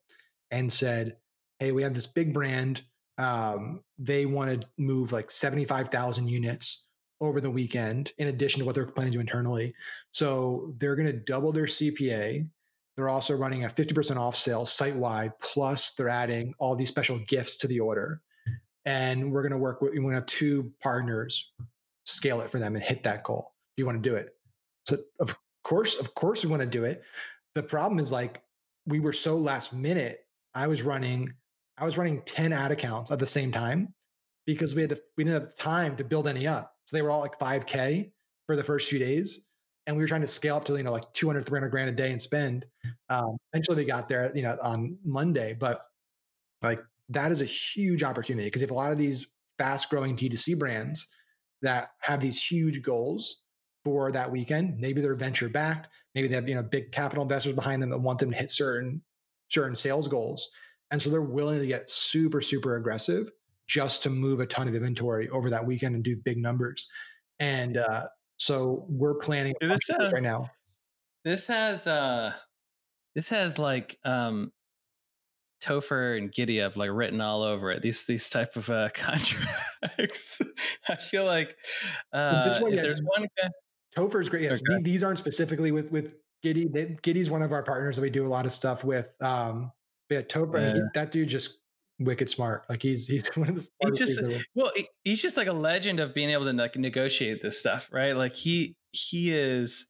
[0.51, 1.17] and said
[1.59, 2.83] hey we have this big brand
[3.17, 6.87] um, they want to move like 75000 units
[7.21, 9.73] over the weekend, in addition to what they're planning to do internally.
[10.11, 12.47] So they're going to double their CPA.
[12.95, 17.19] They're also running a 50% off sale site wide, plus they're adding all these special
[17.19, 18.21] gifts to the order.
[18.85, 21.51] And we're going to work with, we want to have two partners
[22.05, 23.53] scale it for them and hit that goal.
[23.75, 24.35] Do you want to do it?
[24.85, 27.03] So, of course, of course, we want to do it.
[27.55, 28.41] The problem is like
[28.85, 30.19] we were so last minute.
[30.53, 31.33] I was running,
[31.77, 33.93] I was running 10 ad accounts at the same time
[34.45, 36.74] because we had to, we didn't have time to build any up.
[36.85, 38.11] So they were all like 5K
[38.47, 39.47] for the first few days.
[39.87, 41.93] And we were trying to scale up to, you know, like 200, 300 grand a
[41.93, 42.65] day and spend.
[43.09, 45.81] Um, eventually they got there, you know, on Monday, but
[46.61, 49.27] like that is a huge opportunity because if a lot of these
[49.57, 51.13] fast growing D2C brands
[51.61, 53.41] that have these huge goals
[53.83, 57.53] for that weekend, maybe they're venture backed, maybe they have, you know, big capital investors
[57.53, 59.01] behind them that want them to hit certain,
[59.49, 60.49] certain sales goals.
[60.91, 63.29] And so they're willing to get super, super aggressive
[63.67, 66.87] just to move a ton of inventory over that weekend and do big numbers.
[67.39, 68.07] And uh,
[68.37, 70.49] so we're planning this has, right now.
[71.23, 72.33] This has uh
[73.15, 74.51] this has like um
[75.63, 77.81] Topher and GiddyUp like written all over it.
[77.81, 80.41] These these type of uh, contracts.
[80.89, 81.55] I feel like
[82.13, 83.49] uh, one, if yeah, there's one guy.
[83.95, 84.43] Topher is great.
[84.43, 84.83] Yes, okay.
[84.83, 86.69] these aren't specifically with with Giddy.
[87.01, 89.11] Giddy's one of our partners that we do a lot of stuff with.
[89.21, 89.71] Um,
[90.09, 90.73] yeah, Topher, yeah.
[90.73, 91.59] He, that dude just
[91.99, 92.65] wicked smart.
[92.69, 94.21] Like he's he's one of the he's just
[94.55, 94.71] well,
[95.03, 98.15] he's just like a legend of being able to like negotiate this stuff, right?
[98.15, 99.87] Like he he is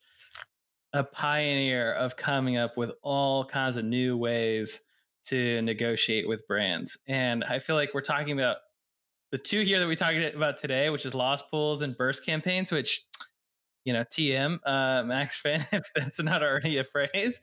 [0.94, 4.82] a pioneer of coming up with all kinds of new ways
[5.28, 6.98] to negotiate with brands.
[7.08, 8.58] And I feel like we're talking about
[9.32, 12.72] the two here that we talked about today, which is loss pools and burst campaigns,
[12.72, 13.04] which
[13.84, 17.42] you know, TM, uh, Max Finn, if that's not already a phrase.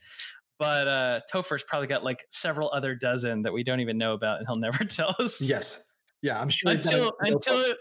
[0.62, 4.38] But uh, Topher's probably got like several other dozen that we don't even know about,
[4.38, 5.40] and he'll never tell us.
[5.40, 5.88] Yes,
[6.22, 6.70] yeah, I'm sure.
[6.70, 7.74] Until until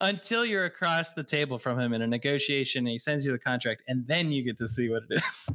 [0.00, 3.38] until you're across the table from him in a negotiation, and he sends you the
[3.38, 5.50] contract, and then you get to see what it is.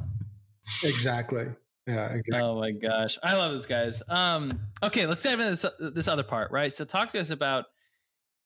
[0.84, 1.48] exactly.
[1.88, 2.40] Yeah, exactly.
[2.40, 4.00] Oh my gosh, I love this, guys.
[4.08, 6.72] Um, okay, let's dive into this this other part, right?
[6.72, 7.64] So, talk to us about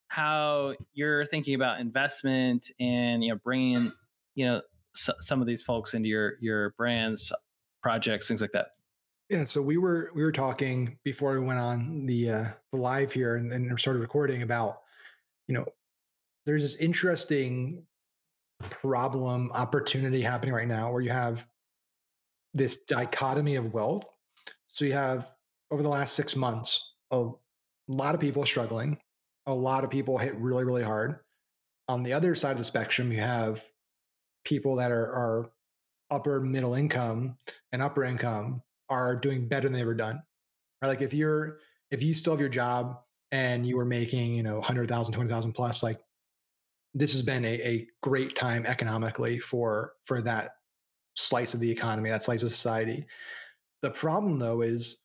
[0.09, 3.93] how you're thinking about investment and you know bringing
[4.35, 4.62] you know
[4.95, 7.31] some of these folks into your your brands
[7.85, 8.68] projects, things like that?
[9.28, 13.12] Yeah, so we were we were talking before we went on the uh, the live
[13.12, 14.80] here and, and started recording about,
[15.47, 15.66] you know,
[16.47, 17.87] there's this interesting
[18.61, 21.47] problem opportunity happening right now where you have
[22.55, 24.09] this dichotomy of wealth.
[24.68, 25.30] So you have
[25.70, 27.28] over the last six months a
[27.89, 28.99] lot of people struggling,
[29.47, 31.18] a lot of people hit really really hard.
[31.89, 33.62] On the other side of the spectrum, you have
[34.45, 35.51] people that are are
[36.11, 37.37] upper middle income
[37.73, 40.23] and upper income are doing better than they ever done.
[40.83, 40.89] Right?
[40.89, 41.59] Like if you're
[41.91, 42.99] if you still have your job
[43.31, 45.99] and you were making, you know, 100,000, 20,000 plus, like
[46.95, 50.53] this has been a, a great time economically for for that
[51.17, 53.07] slice of the economy, that slice of society.
[53.83, 55.03] The problem though is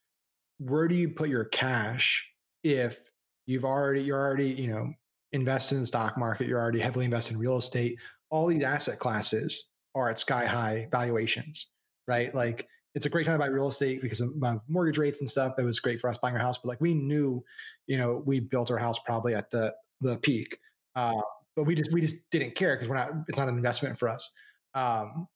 [0.59, 2.29] where do you put your cash
[2.63, 3.01] if
[3.45, 4.93] you've already you're already, you know,
[5.31, 7.97] invested in the stock market, you're already heavily invested in real estate,
[8.29, 11.67] all these asset classes are at sky high valuations,
[12.07, 12.33] right?
[12.33, 14.31] Like it's a great time to buy real estate because of
[14.67, 15.55] mortgage rates and stuff.
[15.55, 16.57] That was great for us buying our house.
[16.57, 17.43] But like we knew,
[17.87, 20.57] you know, we built our house probably at the the peak,
[20.95, 21.21] uh,
[21.55, 23.11] but we just we just didn't care because we're not.
[23.27, 24.31] It's not an investment for us.
[24.73, 25.27] Um,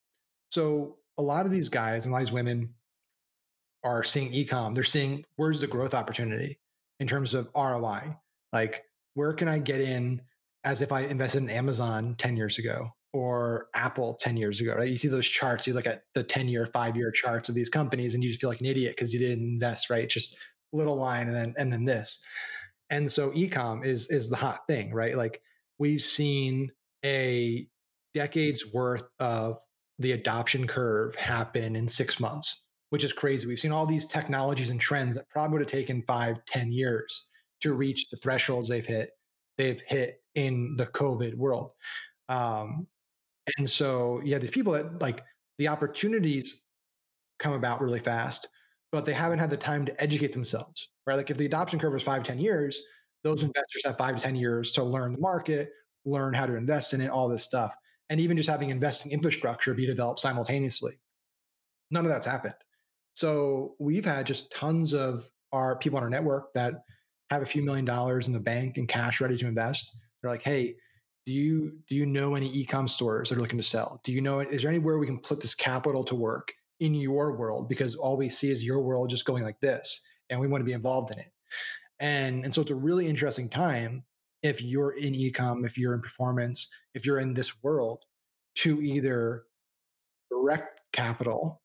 [0.50, 2.74] so a lot of these guys and a lot of these women
[3.84, 4.74] are seeing ecom.
[4.74, 6.60] They're seeing where's the growth opportunity
[7.00, 8.18] in terms of ROI.
[8.52, 8.84] Like
[9.16, 10.22] where can I get in
[10.64, 14.90] as if I invested in Amazon ten years ago or Apple 10 years ago, right?
[14.90, 17.70] You see those charts, you look at the 10 year, five year charts of these
[17.70, 20.10] companies and you just feel like an idiot because you didn't invest, right?
[20.10, 20.36] Just
[20.74, 22.26] little line and then and then this.
[22.90, 25.16] And so ecom is is the hot thing, right?
[25.16, 25.42] Like
[25.78, 26.72] we've seen
[27.06, 27.68] a
[28.14, 29.60] decades worth of
[30.00, 33.48] the adoption curve happen in six months, which is crazy.
[33.48, 37.30] We've seen all these technologies and trends that probably would have taken five, ten years
[37.62, 39.12] to reach the thresholds they've hit,
[39.58, 41.72] they've hit in the COVID world.
[42.28, 42.88] Um,
[43.58, 45.24] and so yeah, these people that like
[45.58, 46.62] the opportunities
[47.40, 48.48] come about really fast,
[48.92, 51.16] but they haven't had the time to educate themselves, right?
[51.16, 52.82] Like if the adoption curve is five, 10 years,
[53.24, 55.72] those investors have five to 10 years to learn the market,
[56.06, 57.76] learn how to invest in it, all this stuff.
[58.10, 61.00] And even just having investing infrastructure be developed simultaneously.
[61.90, 62.56] None of that's happened.
[63.16, 66.74] So we've had just tons of our people on our network that
[67.30, 69.96] have a few million dollars in the bank and cash ready to invest.
[70.22, 70.76] They're like, hey,
[71.26, 74.02] do you do you know any e-com stores that are looking to sell?
[74.04, 77.36] Do you know is there anywhere we can put this capital to work in your
[77.36, 77.70] world?
[77.70, 80.66] Because all we see is your world just going like this and we want to
[80.66, 81.32] be involved in it.
[82.00, 84.04] And and so it's a really interesting time
[84.42, 88.04] if you're in e-com if you're in performance if you're in this world
[88.56, 89.44] to either
[90.30, 91.62] direct capital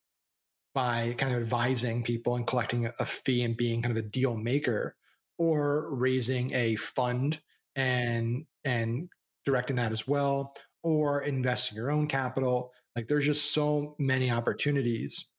[0.74, 4.36] by kind of advising people and collecting a fee and being kind of a deal
[4.36, 4.94] maker
[5.38, 7.40] or raising a fund
[7.74, 9.09] and and
[9.49, 12.70] directing that as well, or investing your own capital.
[12.94, 15.32] Like there's just so many opportunities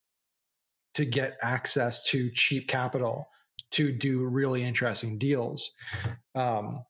[0.94, 3.28] to get access to cheap capital
[3.72, 5.70] to do really interesting deals.
[6.34, 6.84] Um,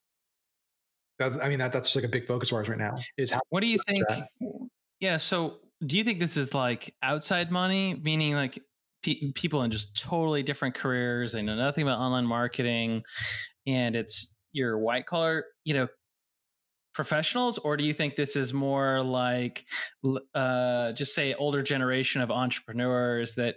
[1.19, 2.97] That, I mean, that that's like a big focus of ours right now.
[3.19, 4.05] Is how what do you think?
[5.01, 5.19] Yeah.
[5.19, 8.59] So, do you think this is like outside money, meaning like
[9.03, 13.03] pe- people in just totally different careers, they know nothing about online marketing,
[13.67, 15.89] and it's your white collar, you know,
[17.01, 19.65] professionals, or do you think this is more like,
[20.35, 23.55] uh, just say, older generation of entrepreneurs that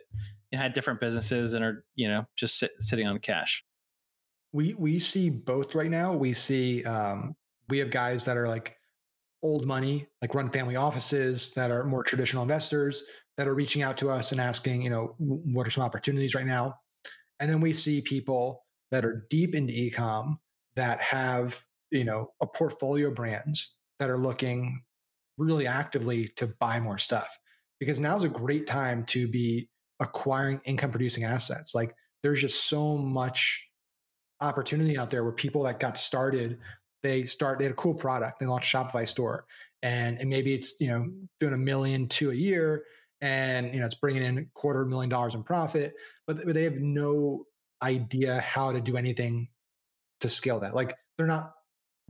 [0.53, 3.65] had different businesses and are you know just sit, sitting on cash?
[4.53, 6.13] We we see both right now.
[6.13, 7.35] We see um,
[7.67, 8.77] we have guys that are like
[9.41, 13.03] old money, like run family offices that are more traditional investors
[13.35, 16.45] that are reaching out to us and asking, you know, what are some opportunities right
[16.45, 16.75] now?
[17.41, 20.37] And then we see people that are deep into ecom
[20.75, 21.59] that have,
[21.93, 24.81] you know, a portfolio brands that are looking
[25.37, 27.37] really actively to buy more stuff
[27.79, 29.69] because now's a great time to be
[29.99, 31.75] acquiring income producing assets.
[31.75, 33.67] Like there's just so much
[34.41, 36.57] opportunity out there where people that got started,
[37.03, 39.45] they start, they had a cool product, they launched a Shopify store
[39.81, 41.05] and, and maybe it's, you know,
[41.39, 42.83] doing a million to a year
[43.21, 45.93] and, you know, it's bringing in a quarter million dollars in profit,
[46.25, 47.45] but they have no
[47.81, 49.47] idea how to do anything
[50.21, 50.73] to scale that.
[50.73, 51.53] Like they're not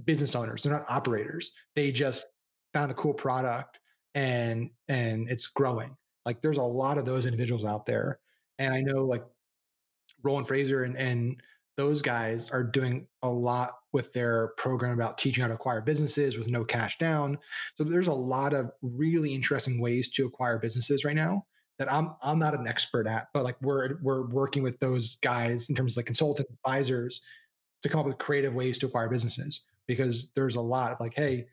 [0.03, 1.53] business owners, they're not operators.
[1.75, 2.25] They just
[2.73, 3.79] found a cool product
[4.15, 8.19] and, and it's growing like there's a lot of those individuals out there.
[8.59, 9.23] And I know like
[10.23, 11.41] Roland Frasier and, and
[11.75, 16.37] those guys are doing a lot with their program about teaching how to acquire businesses
[16.37, 17.37] with no cash down.
[17.77, 21.45] So there's a lot of really interesting ways to acquire businesses right now
[21.79, 25.69] that I'm I'm not an expert at, but like we're we're working with those guys
[25.69, 27.21] in terms of like consultant advisors
[27.81, 31.13] to come up with creative ways to acquire businesses because there's a lot of like,
[31.13, 31.45] hey,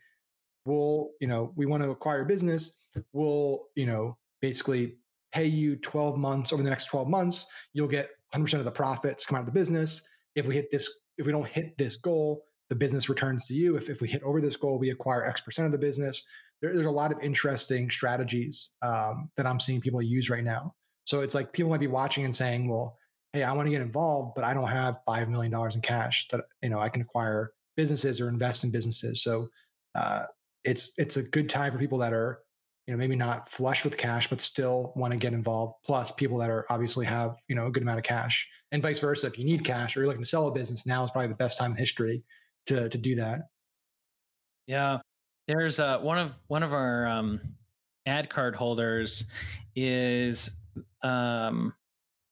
[0.65, 2.77] we'll, you know, we want to acquire business,
[3.13, 4.97] we'll, you know, basically
[5.33, 9.27] pay you 12 months over the next 12 months you'll get 100% of the profits
[9.27, 10.07] come out of the business.
[10.35, 13.77] If we hit this if we don't hit this goal the business returns to you.
[13.77, 16.27] If, if we hit over this goal we acquire x percent of the business.
[16.63, 20.75] There, there's a lot of interesting strategies um, that i'm seeing people use right now.
[21.05, 22.97] So it's like people might be watching and saying well
[23.33, 26.43] hey i want to get involved but i don't have $5 million in cash that
[26.63, 29.23] you know i can acquire businesses or invest in businesses.
[29.23, 29.49] So
[29.95, 30.25] uh,
[30.65, 32.41] it's it's a good time for people that are
[32.87, 36.39] you know maybe not flush with cash but still want to get involved plus people
[36.39, 39.39] that are obviously have you know a good amount of cash and vice versa if
[39.39, 41.59] you need cash or you're looking to sell a business now is probably the best
[41.59, 42.23] time in history
[42.67, 43.41] to to do that.
[44.67, 44.99] Yeah.
[45.49, 47.41] There's uh one of one of our um
[48.07, 49.25] ad card holders
[49.75, 50.51] is
[51.03, 51.75] um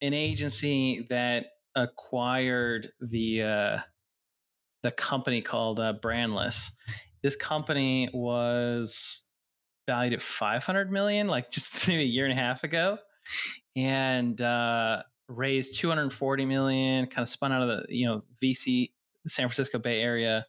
[0.00, 3.78] an agency that acquired the uh
[4.82, 6.70] the company called uh, brandless
[7.22, 9.28] this company was
[9.86, 12.98] valued at 500 million, like just a year and a half ago,
[13.76, 17.06] and uh, raised 240 million.
[17.06, 18.92] Kind of spun out of the you know VC
[19.26, 20.46] San Francisco Bay Area,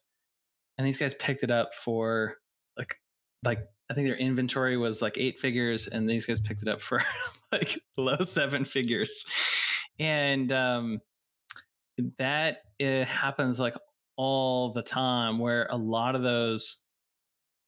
[0.77, 2.35] and these guys picked it up for
[2.77, 2.95] like
[3.43, 3.59] like
[3.89, 7.01] I think their inventory was like eight figures, and these guys picked it up for
[7.51, 9.25] like low seven figures,
[9.97, 11.01] and um,
[12.19, 13.75] that happens like
[14.21, 16.79] all the time where a lot of those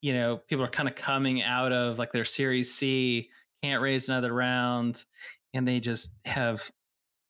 [0.02, 3.30] you know, people are kind of coming out of like their Series C,
[3.62, 5.04] can't raise another round,
[5.54, 6.70] and they just have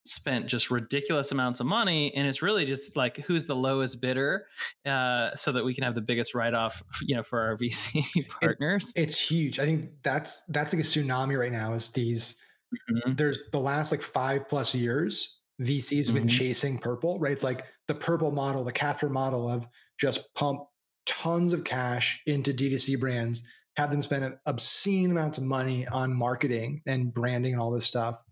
[0.05, 4.47] spent just ridiculous amounts of money and it's really just like who's the lowest bidder
[4.85, 8.03] uh, so that we can have the biggest write-off you know for our vc
[8.41, 12.43] partners it, it's huge i think that's that's like a tsunami right now is these
[12.91, 13.15] mm-hmm.
[13.15, 16.15] there's the last like five plus years vcs have mm-hmm.
[16.15, 19.67] been chasing purple right it's like the purple model the Casper model of
[19.99, 20.63] just pump
[21.07, 23.43] tons of cash into D2C brands,
[23.77, 28.23] have them spend obscene amounts of money on marketing and branding and all this stuff.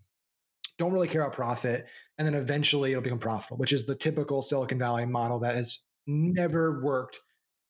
[0.77, 1.85] Don't really care about profit.
[2.17, 5.79] And then eventually it'll become profitable, which is the typical Silicon Valley model that has
[6.05, 7.19] never worked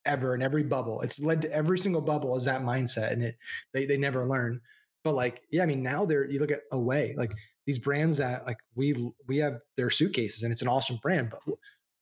[0.04, 1.00] ever in every bubble.
[1.02, 3.36] It's led to every single bubble is that mindset and it
[3.72, 4.60] they they never learn.
[5.04, 7.32] But like, yeah, I mean, now they're you look at away, like
[7.66, 11.40] these brands that like we we have their suitcases and it's an awesome brand, but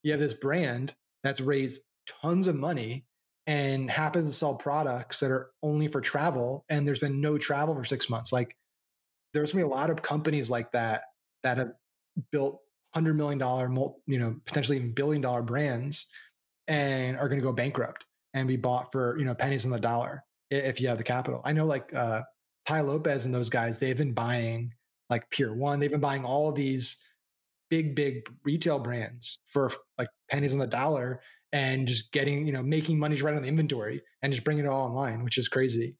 [0.03, 1.83] you have this brand that's raised
[2.23, 3.05] tons of money
[3.47, 7.75] and happens to sell products that are only for travel and there's been no travel
[7.75, 8.33] for six months.
[8.33, 8.57] Like
[9.33, 11.05] there's gonna be a lot of companies like that
[11.43, 11.73] that have
[12.33, 12.61] built
[12.95, 13.71] hundred million dollar
[14.07, 16.11] you know potentially even billion dollar brands
[16.69, 18.05] and are going to go bankrupt
[18.35, 21.41] and be bought for you know pennies on the dollar if you have the capital.
[21.45, 22.23] I know like uh
[22.67, 24.73] Tai Lopez and those guys they've been buying
[25.11, 27.05] like Pier 1 they've been buying all of these
[27.69, 31.21] big big retail brands for like pennies on the dollar
[31.53, 34.69] and just getting, you know, making money right on the inventory and just bringing it
[34.69, 35.97] all online, which is crazy.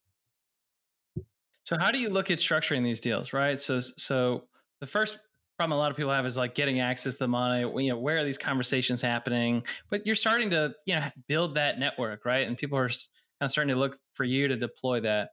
[1.65, 3.59] So how do you look at structuring these deals, right?
[3.59, 4.45] So so
[4.81, 5.19] the first
[5.59, 7.61] problem a lot of people have is like getting access to the money.
[7.85, 9.63] You know, where are these conversations happening?
[9.91, 12.47] But you're starting to you know build that network, right?
[12.47, 12.99] And people are kind
[13.43, 15.31] of starting to look for you to deploy that.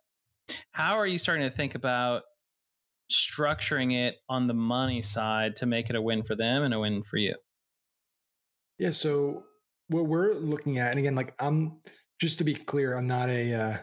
[0.72, 2.24] How are you starting to think about
[3.12, 6.80] structuring it on the money side to make it a win for them and a
[6.80, 7.36] win for you?
[8.80, 8.92] Yeah.
[8.92, 9.44] So
[9.88, 11.80] what we're looking at, and again, like I'm
[12.20, 13.78] just to be clear, I'm not a uh,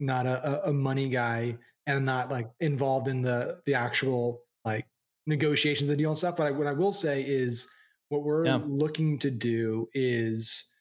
[0.00, 1.56] not a, a money guy,
[1.86, 4.86] and I'm not like involved in the the actual like
[5.26, 6.36] negotiations of the deal and stuff.
[6.36, 7.70] But I, what I will say is,
[8.08, 8.60] what we're yeah.
[8.64, 10.72] looking to do is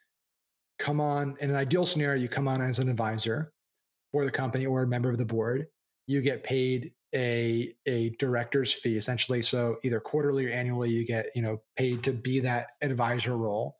[0.77, 2.21] come on in an ideal scenario.
[2.21, 3.53] You come on as an advisor
[4.11, 5.67] for the company or a member of the board.
[6.07, 9.41] You get paid a a director's fee essentially.
[9.41, 13.77] So either quarterly or annually, you get you know paid to be that advisor role.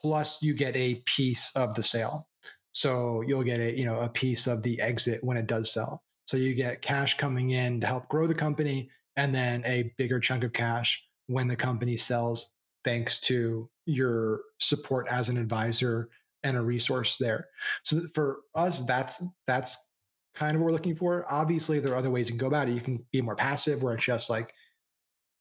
[0.00, 2.28] Plus, you get a piece of the sale.
[2.72, 6.02] So you'll get a you know a piece of the exit when it does sell.
[6.26, 10.20] So you get cash coming in to help grow the company, and then a bigger
[10.20, 12.50] chunk of cash when the company sells,
[12.84, 16.10] thanks to your support as an advisor
[16.42, 17.48] and a resource there.
[17.82, 19.90] So for us, that's that's
[20.34, 21.24] kind of what we're looking for.
[21.30, 22.74] Obviously, there are other ways you can go about it.
[22.74, 24.52] You can be more passive, where it's just like,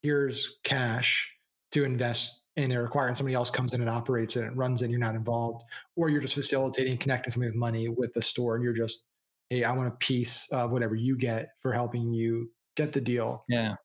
[0.01, 1.33] here's cash
[1.71, 4.81] to invest in a require, and somebody else comes in and operates it and runs
[4.81, 5.63] it, and you're not involved,
[5.95, 9.05] or you're just facilitating, connecting somebody with money with the store, and you're just,
[9.49, 13.43] hey, I want a piece of whatever you get for helping you get the deal.
[13.49, 13.75] Yeah.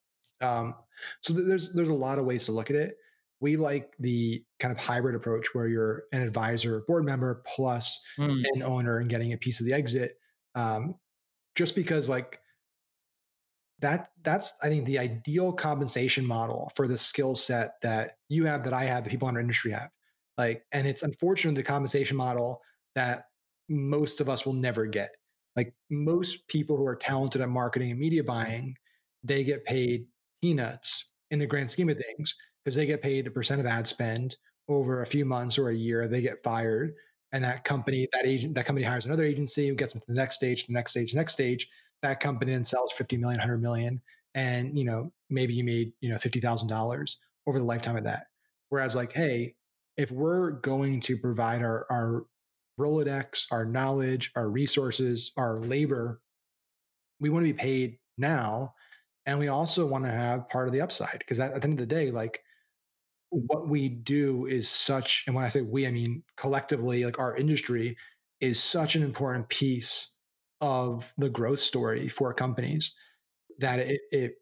[0.41, 0.75] Um,
[1.21, 2.95] so there's there's a lot of ways to look at it.
[3.41, 8.43] We like the kind of hybrid approach where you're an advisor, board member, plus mm.
[8.53, 10.18] an owner, and getting a piece of the exit
[10.55, 10.95] um,
[11.55, 12.39] just because like
[13.79, 18.63] that that's i think the ideal compensation model for the skill set that you have
[18.63, 19.89] that i have that people in our industry have.
[20.39, 22.61] Like and it's unfortunate the compensation model
[22.95, 23.25] that
[23.67, 25.11] most of us will never get.
[25.55, 28.75] Like most people who are talented at marketing and media buying
[29.21, 30.05] they get paid
[30.41, 32.33] peanuts in the grand scheme of things
[32.63, 34.37] because they get paid a percent of ad spend
[34.69, 36.93] over a few months or a year they get fired
[37.31, 40.13] and that company, that agent, that company hires another agency, and gets them to the
[40.19, 41.69] next stage, the next stage, the next stage.
[42.01, 44.01] That company then sells 50 million, 100 million.
[44.35, 47.15] And, you know, maybe you made, you know, $50,000
[47.47, 48.27] over the lifetime of that.
[48.69, 49.55] Whereas like, hey,
[49.97, 52.25] if we're going to provide our, our
[52.79, 56.21] Rolodex, our knowledge, our resources, our labor,
[57.19, 58.73] we want to be paid now.
[59.25, 61.79] And we also want to have part of the upside because at the end of
[61.79, 62.41] the day, like
[63.29, 67.35] what we do is such, and when I say we, I mean collectively, like our
[67.35, 67.97] industry
[68.39, 70.17] is such an important piece
[70.61, 72.95] of the growth story for companies
[73.59, 74.35] that it, it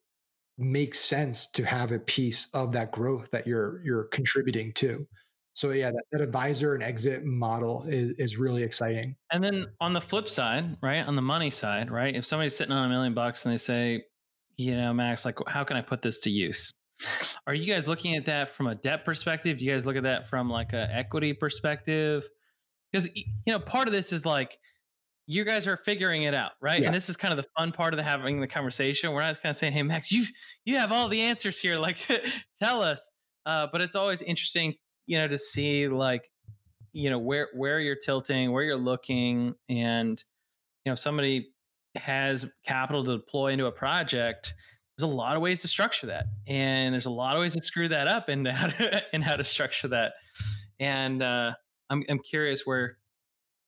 [0.58, 5.08] makes sense to have a piece of that growth that you're you're contributing to.
[5.54, 9.16] So yeah, that, that advisor and exit model is, is really exciting.
[9.32, 12.74] And then on the flip side, right, on the money side, right, if somebody's sitting
[12.74, 14.04] on a million bucks and they say,
[14.56, 16.74] you know, Max, like, how can I put this to use?
[17.46, 19.58] Are you guys looking at that from a debt perspective?
[19.58, 22.28] Do you guys look at that from like a equity perspective?
[22.92, 24.58] Because you know, part of this is like
[25.28, 26.80] you guys are figuring it out, right?
[26.80, 26.88] Yeah.
[26.88, 29.12] And this is kind of the fun part of the having the conversation.
[29.12, 30.26] We're not kind of saying, "Hey, Max, you
[30.66, 31.78] you have all the answers here.
[31.88, 31.98] Like,
[32.62, 33.10] tell us."
[33.46, 34.74] Uh, but it's always interesting,
[35.06, 36.30] you know, to see like,
[36.92, 40.24] you know, where where you're tilting, where you're looking, and
[40.84, 41.50] you know, if somebody
[41.96, 44.54] has capital to deploy into a project
[44.98, 47.62] there's a lot of ways to structure that and there's a lot of ways to
[47.62, 50.14] screw that up and how to and how to structure that
[50.80, 51.54] and uh,
[51.90, 52.98] I'm, I'm curious where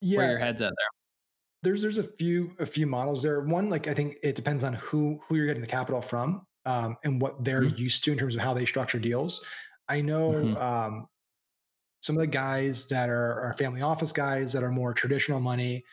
[0.00, 0.18] yeah.
[0.18, 0.86] where your head's at there
[1.62, 4.72] there's there's a few a few models there one like i think it depends on
[4.74, 7.76] who who you're getting the capital from um, and what they're mm-hmm.
[7.76, 9.44] used to in terms of how they structure deals
[9.88, 10.56] i know mm-hmm.
[10.56, 11.06] um,
[12.02, 15.84] some of the guys that are, are family office guys that are more traditional money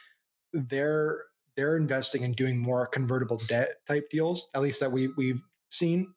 [0.54, 1.22] they're
[1.58, 6.14] they're investing in doing more convertible debt type deals, at least that we we've seen.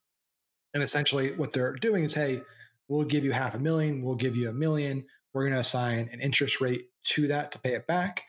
[0.75, 2.43] And essentially, what they're doing is, hey,
[2.89, 5.05] we'll give you half a million, we'll give you a million.
[5.33, 8.25] We're going to assign an interest rate to that to pay it back.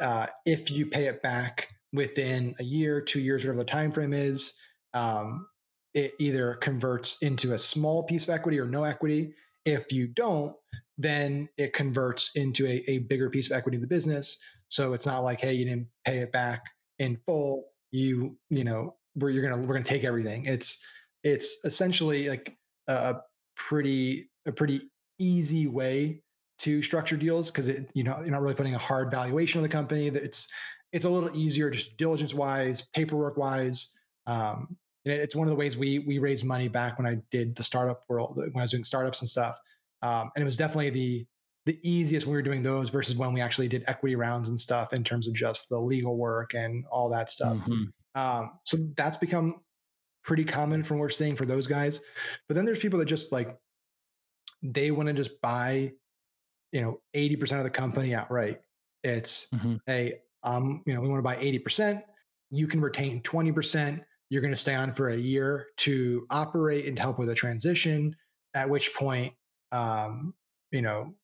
[0.00, 4.14] Uh, if you pay it back within a year, two years, whatever the time frame
[4.14, 4.58] is,
[4.94, 5.46] um,
[5.92, 9.34] it either converts into a small piece of equity or no equity.
[9.66, 10.54] If you don't,
[10.96, 14.40] then it converts into a, a bigger piece of equity in the business.
[14.70, 16.64] So it's not like, hey, you didn't pay it back
[16.98, 17.66] in full.
[17.90, 20.46] You, you know, where you're gonna we're gonna take everything.
[20.46, 20.84] It's
[21.22, 22.56] it's essentially like
[22.86, 23.16] a
[23.56, 26.22] pretty a pretty easy way
[26.58, 29.62] to structure deals because it you know you're not really putting a hard valuation on
[29.62, 30.08] the company.
[30.08, 30.48] That it's
[30.92, 33.94] it's a little easier just diligence wise, paperwork wise.
[34.26, 37.62] Um, it's one of the ways we we raised money back when I did the
[37.62, 39.58] startup world when I was doing startups and stuff.
[40.02, 41.26] Um, and it was definitely the
[41.66, 44.58] the easiest when we were doing those versus when we actually did equity rounds and
[44.58, 47.56] stuff in terms of just the legal work and all that stuff.
[47.56, 48.20] Mm-hmm.
[48.20, 49.60] Um, so that's become
[50.24, 52.00] pretty common from what we're seeing for those guys.
[52.48, 53.56] But then there's people that just like
[54.62, 55.92] they want to just buy,
[56.72, 58.60] you know, 80% of the company outright.
[59.02, 59.76] It's mm-hmm.
[59.86, 62.02] hey, um, you know, we want to buy 80%.
[62.50, 64.00] You can retain 20%.
[64.28, 68.14] You're going to stay on for a year to operate and help with a transition.
[68.54, 69.32] At which point,
[69.72, 70.34] um,
[70.72, 71.14] you know,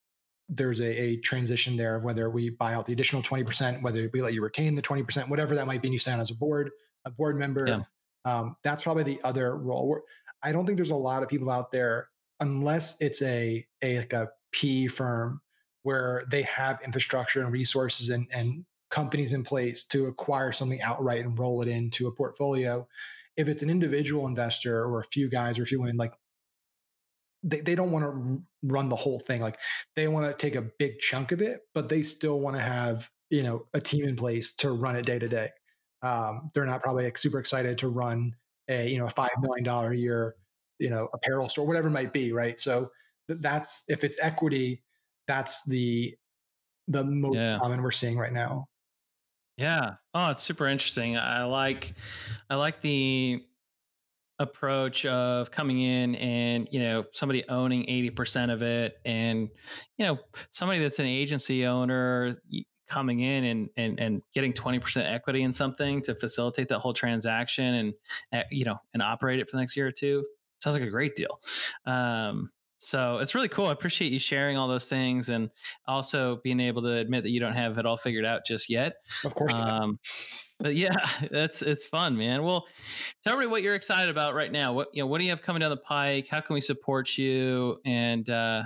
[0.48, 4.22] there's a, a, transition there of whether we buy out the additional 20%, whether we
[4.22, 6.70] let you retain the 20%, whatever that might be, and you stand as a board,
[7.04, 7.66] a board member.
[7.66, 7.82] Yeah.
[8.24, 10.00] Um, that's probably the other role.
[10.42, 12.08] I don't think there's a lot of people out there,
[12.40, 15.40] unless it's a, a like a P firm
[15.82, 21.24] where they have infrastructure and resources and, and companies in place to acquire something outright
[21.24, 22.86] and roll it into a portfolio.
[23.36, 26.12] If it's an individual investor or a few guys or a few women, like
[27.42, 29.40] they, they don't want to run the whole thing.
[29.40, 29.58] Like
[29.94, 33.08] they want to take a big chunk of it, but they still want to have,
[33.30, 35.50] you know, a team in place to run it day to day.
[36.02, 38.34] Um, they're not probably like super excited to run
[38.68, 40.34] a, you know, a $5 million a year,
[40.78, 42.32] you know, apparel store, whatever it might be.
[42.32, 42.58] Right.
[42.58, 42.90] So
[43.28, 44.82] th- that's, if it's equity,
[45.26, 46.14] that's the,
[46.88, 47.58] the most yeah.
[47.58, 48.68] common we're seeing right now.
[49.56, 49.94] Yeah.
[50.12, 51.16] Oh, it's super interesting.
[51.16, 51.94] I like,
[52.50, 53.45] I like the,
[54.38, 59.48] approach of coming in and you know somebody owning 80% of it and
[59.96, 60.18] you know
[60.50, 62.34] somebody that's an agency owner
[62.86, 67.74] coming in and and and getting 20% equity in something to facilitate that whole transaction
[67.74, 67.94] and
[68.32, 70.24] uh, you know and operate it for the next year or two
[70.58, 71.40] sounds like a great deal
[71.86, 73.66] um, so it's really cool.
[73.66, 75.50] I appreciate you sharing all those things and
[75.88, 78.96] also being able to admit that you don't have it all figured out just yet.
[79.24, 79.52] Of course.
[79.52, 79.98] Um,
[80.58, 80.96] but yeah,
[81.30, 82.42] that's it's fun, man.
[82.42, 82.66] Well,
[83.26, 84.72] tell me what you're excited about right now.
[84.72, 86.28] What you know, what do you have coming down the pike?
[86.30, 87.78] How can we support you?
[87.84, 88.62] And uh,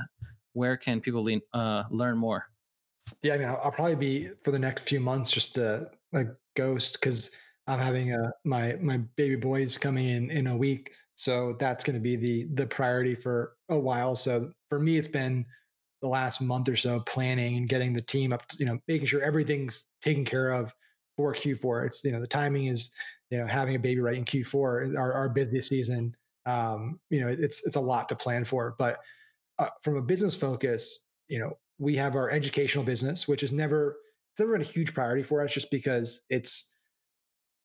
[0.52, 2.46] where can people lean, uh, learn more?
[3.22, 6.26] Yeah, I mean, I'll, I'll, probably be for the next few months just a, a
[6.54, 7.34] ghost because
[7.66, 11.94] I'm having a my my baby boy's coming in in a week, so that's going
[11.94, 14.14] to be the the priority for a while.
[14.14, 15.44] So for me, it's been
[16.02, 19.06] the last month or so planning and getting the team up, to, you know, making
[19.06, 20.72] sure everything's taken care of
[21.20, 21.86] for Q4.
[21.86, 22.92] It's you know the timing is
[23.30, 26.16] you know having a baby right in Q4, our, our busiest season.
[26.46, 28.98] Um, you know it's it's a lot to plan for, but
[29.58, 33.96] uh, from a business focus, you know we have our educational business, which is never
[34.32, 36.74] it's never been a huge priority for us, just because it's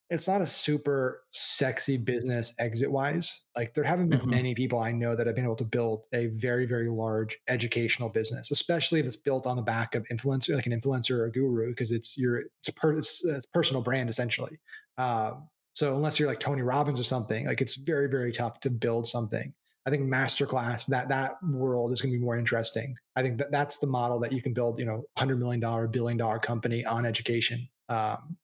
[0.10, 3.46] it's not a super sexy business exit wise.
[3.56, 4.30] Like there haven't been mm-hmm.
[4.30, 8.10] many people I know that have been able to build a very, very large educational
[8.10, 11.32] business, especially if it's built on the back of influencer, like an influencer or a
[11.32, 14.60] guru, because it's your it's a, per, it's a personal brand essentially.
[14.98, 18.70] Um, so unless you're like Tony Robbins or something, like it's very, very tough to
[18.70, 19.54] build something.
[19.88, 22.96] I think masterclass that that world is going to be more interesting.
[23.16, 25.88] I think that that's the model that you can build, you know, hundred million dollar,
[25.88, 27.68] billion dollar company on education.
[27.90, 28.38] Um,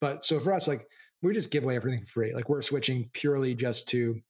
[0.00, 0.86] but so for us, like
[1.22, 2.34] we just give away everything for free.
[2.34, 4.20] Like we're switching purely just to,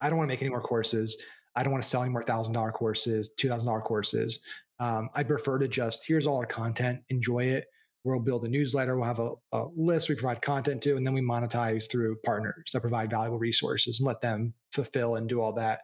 [0.00, 1.16] I don't want to make any more courses.
[1.54, 4.40] I don't want to sell any more thousand dollar courses, two thousand dollar courses.
[4.78, 7.66] Um, I'd prefer to just here's all our content, enjoy it.
[8.04, 8.96] We'll build a newsletter.
[8.96, 12.70] We'll have a, a, list we provide content to, and then we monetize through partners
[12.72, 15.80] that provide valuable resources and let them fulfill and do all that.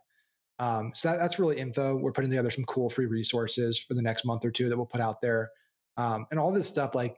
[0.61, 1.97] Um, so that, that's really info.
[1.97, 4.87] We're putting together some cool free resources for the next month or two that we'll
[4.87, 5.51] put out there.
[5.97, 7.17] Um, and all this stuff, like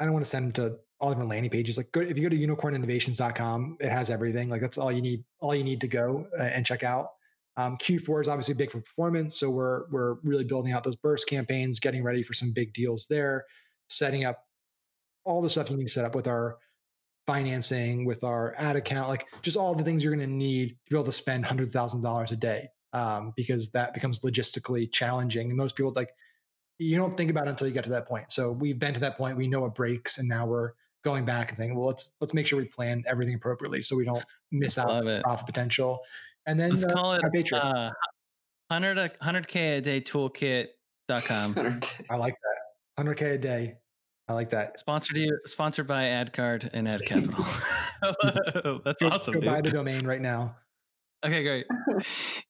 [0.00, 1.76] I don't want to send them to all different landing pages.
[1.76, 4.48] Like, go, if you go to unicorninnovations.com, it has everything.
[4.48, 5.22] Like, that's all you need.
[5.40, 7.08] All you need to go uh, and check out.
[7.58, 11.28] Um, Q4 is obviously big for performance, so we're we're really building out those burst
[11.28, 13.44] campaigns, getting ready for some big deals there,
[13.88, 14.44] setting up
[15.24, 16.56] all the stuff you need to set up with our
[17.26, 20.90] financing, with our ad account, like just all the things you're going to need to
[20.90, 25.48] be able to spend hundred thousand dollars a day, um, because that becomes logistically challenging.
[25.48, 26.10] And most people like
[26.78, 28.30] you don't think about it until you get to that point.
[28.30, 29.36] So we've been to that point.
[29.36, 30.72] We know what breaks, and now we're
[31.04, 34.04] going back and saying, well, let's let's make sure we plan everything appropriately so we
[34.04, 36.00] don't miss out on profit potential.
[36.46, 37.90] And then let's uh, call it uh,
[38.68, 41.54] 100 100k a day toolkit.com.
[42.10, 43.04] I like that.
[43.04, 43.74] 100k a day.
[44.26, 44.78] I like that.
[44.78, 47.44] Sponsored you, sponsored by AdCard and Ad Capital.
[48.84, 49.34] That's go, awesome.
[49.34, 49.50] Go dude.
[49.50, 50.56] buy the domain right now.
[51.24, 51.66] Okay, great.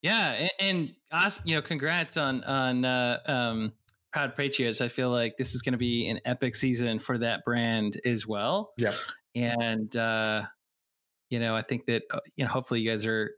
[0.03, 0.95] yeah, and, and
[1.45, 3.73] you know, congrats on on uh, um,
[4.15, 7.45] Proud Patriots, I feel like this is going to be an epic season for that
[7.45, 8.73] brand as well.
[8.77, 8.93] Yeah.
[9.35, 10.43] And, uh,
[11.31, 13.33] you know, I think that, uh, you know, hopefully you guys are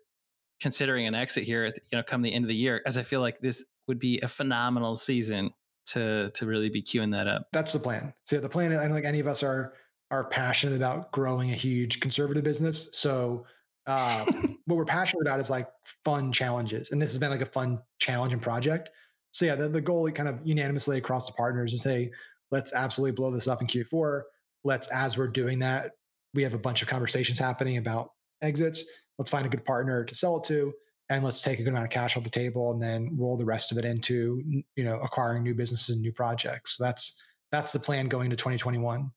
[0.60, 3.04] considering an exit here, at, you know, come the end of the year, as I
[3.04, 5.48] feel like this would be a phenomenal season
[5.86, 7.48] to to really be queuing that up.
[7.54, 8.12] That's the plan.
[8.24, 9.72] So the plan, I don't think any of us are
[10.10, 12.90] are passionate about growing a huge conservative business.
[12.92, 13.46] So
[13.86, 14.26] uh,
[14.66, 15.68] what we're passionate about is like
[16.04, 18.90] fun challenges, and this has been like a fun challenge and project
[19.36, 22.10] so yeah, the, the goal kind of unanimously across the partners is hey,
[22.50, 24.22] let's absolutely blow this up in Q4.
[24.64, 25.92] Let's as we're doing that,
[26.32, 28.82] we have a bunch of conversations happening about exits.
[29.18, 30.72] Let's find a good partner to sell it to,
[31.10, 33.44] and let's take a good amount of cash off the table, and then roll the
[33.44, 34.42] rest of it into
[34.74, 36.78] you know acquiring new businesses and new projects.
[36.78, 37.22] So that's
[37.52, 39.10] that's the plan going to 2021.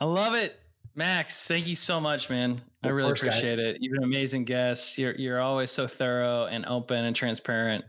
[0.00, 0.58] I love it.
[0.94, 2.62] Max, thank you so much, man.
[2.82, 3.76] I really course, appreciate guys.
[3.76, 3.78] it.
[3.82, 4.96] You're an amazing guest.
[4.96, 7.84] You're you're always so thorough and open and transparent,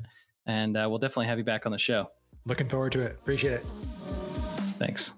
[0.50, 2.10] and uh, we'll definitely have you back on the show.
[2.46, 3.12] Looking forward to it.
[3.12, 3.62] Appreciate it.
[4.80, 5.14] Thanks.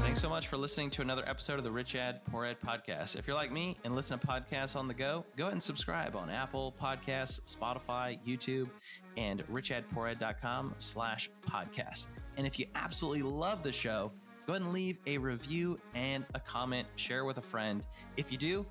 [0.00, 3.16] Thanks so much for listening to another episode of the Rich Ad Poor Ad podcast.
[3.16, 6.14] If you're like me and listen to podcasts on the go, go ahead and subscribe
[6.14, 8.68] on Apple Podcasts, Spotify, YouTube,
[9.16, 12.06] and richadpooradcom slash podcast.
[12.36, 14.12] And if you absolutely love the show,
[14.46, 17.84] go ahead and leave a review and a comment, share with a friend.
[18.16, 18.64] If you do,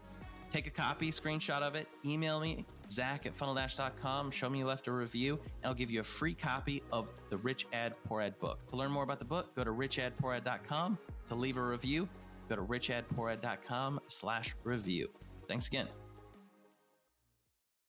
[0.55, 4.87] take a copy, screenshot of it, email me, zach at funneldash.com, show me you left
[4.87, 8.39] a review, and I'll give you a free copy of the Rich Ad Poor Ad
[8.39, 8.65] book.
[8.69, 10.97] To learn more about the book, go to richadpoorad.com.
[11.27, 12.07] To leave a review,
[12.47, 15.09] go to richadpoorad.com slash review.
[15.45, 15.87] Thanks again.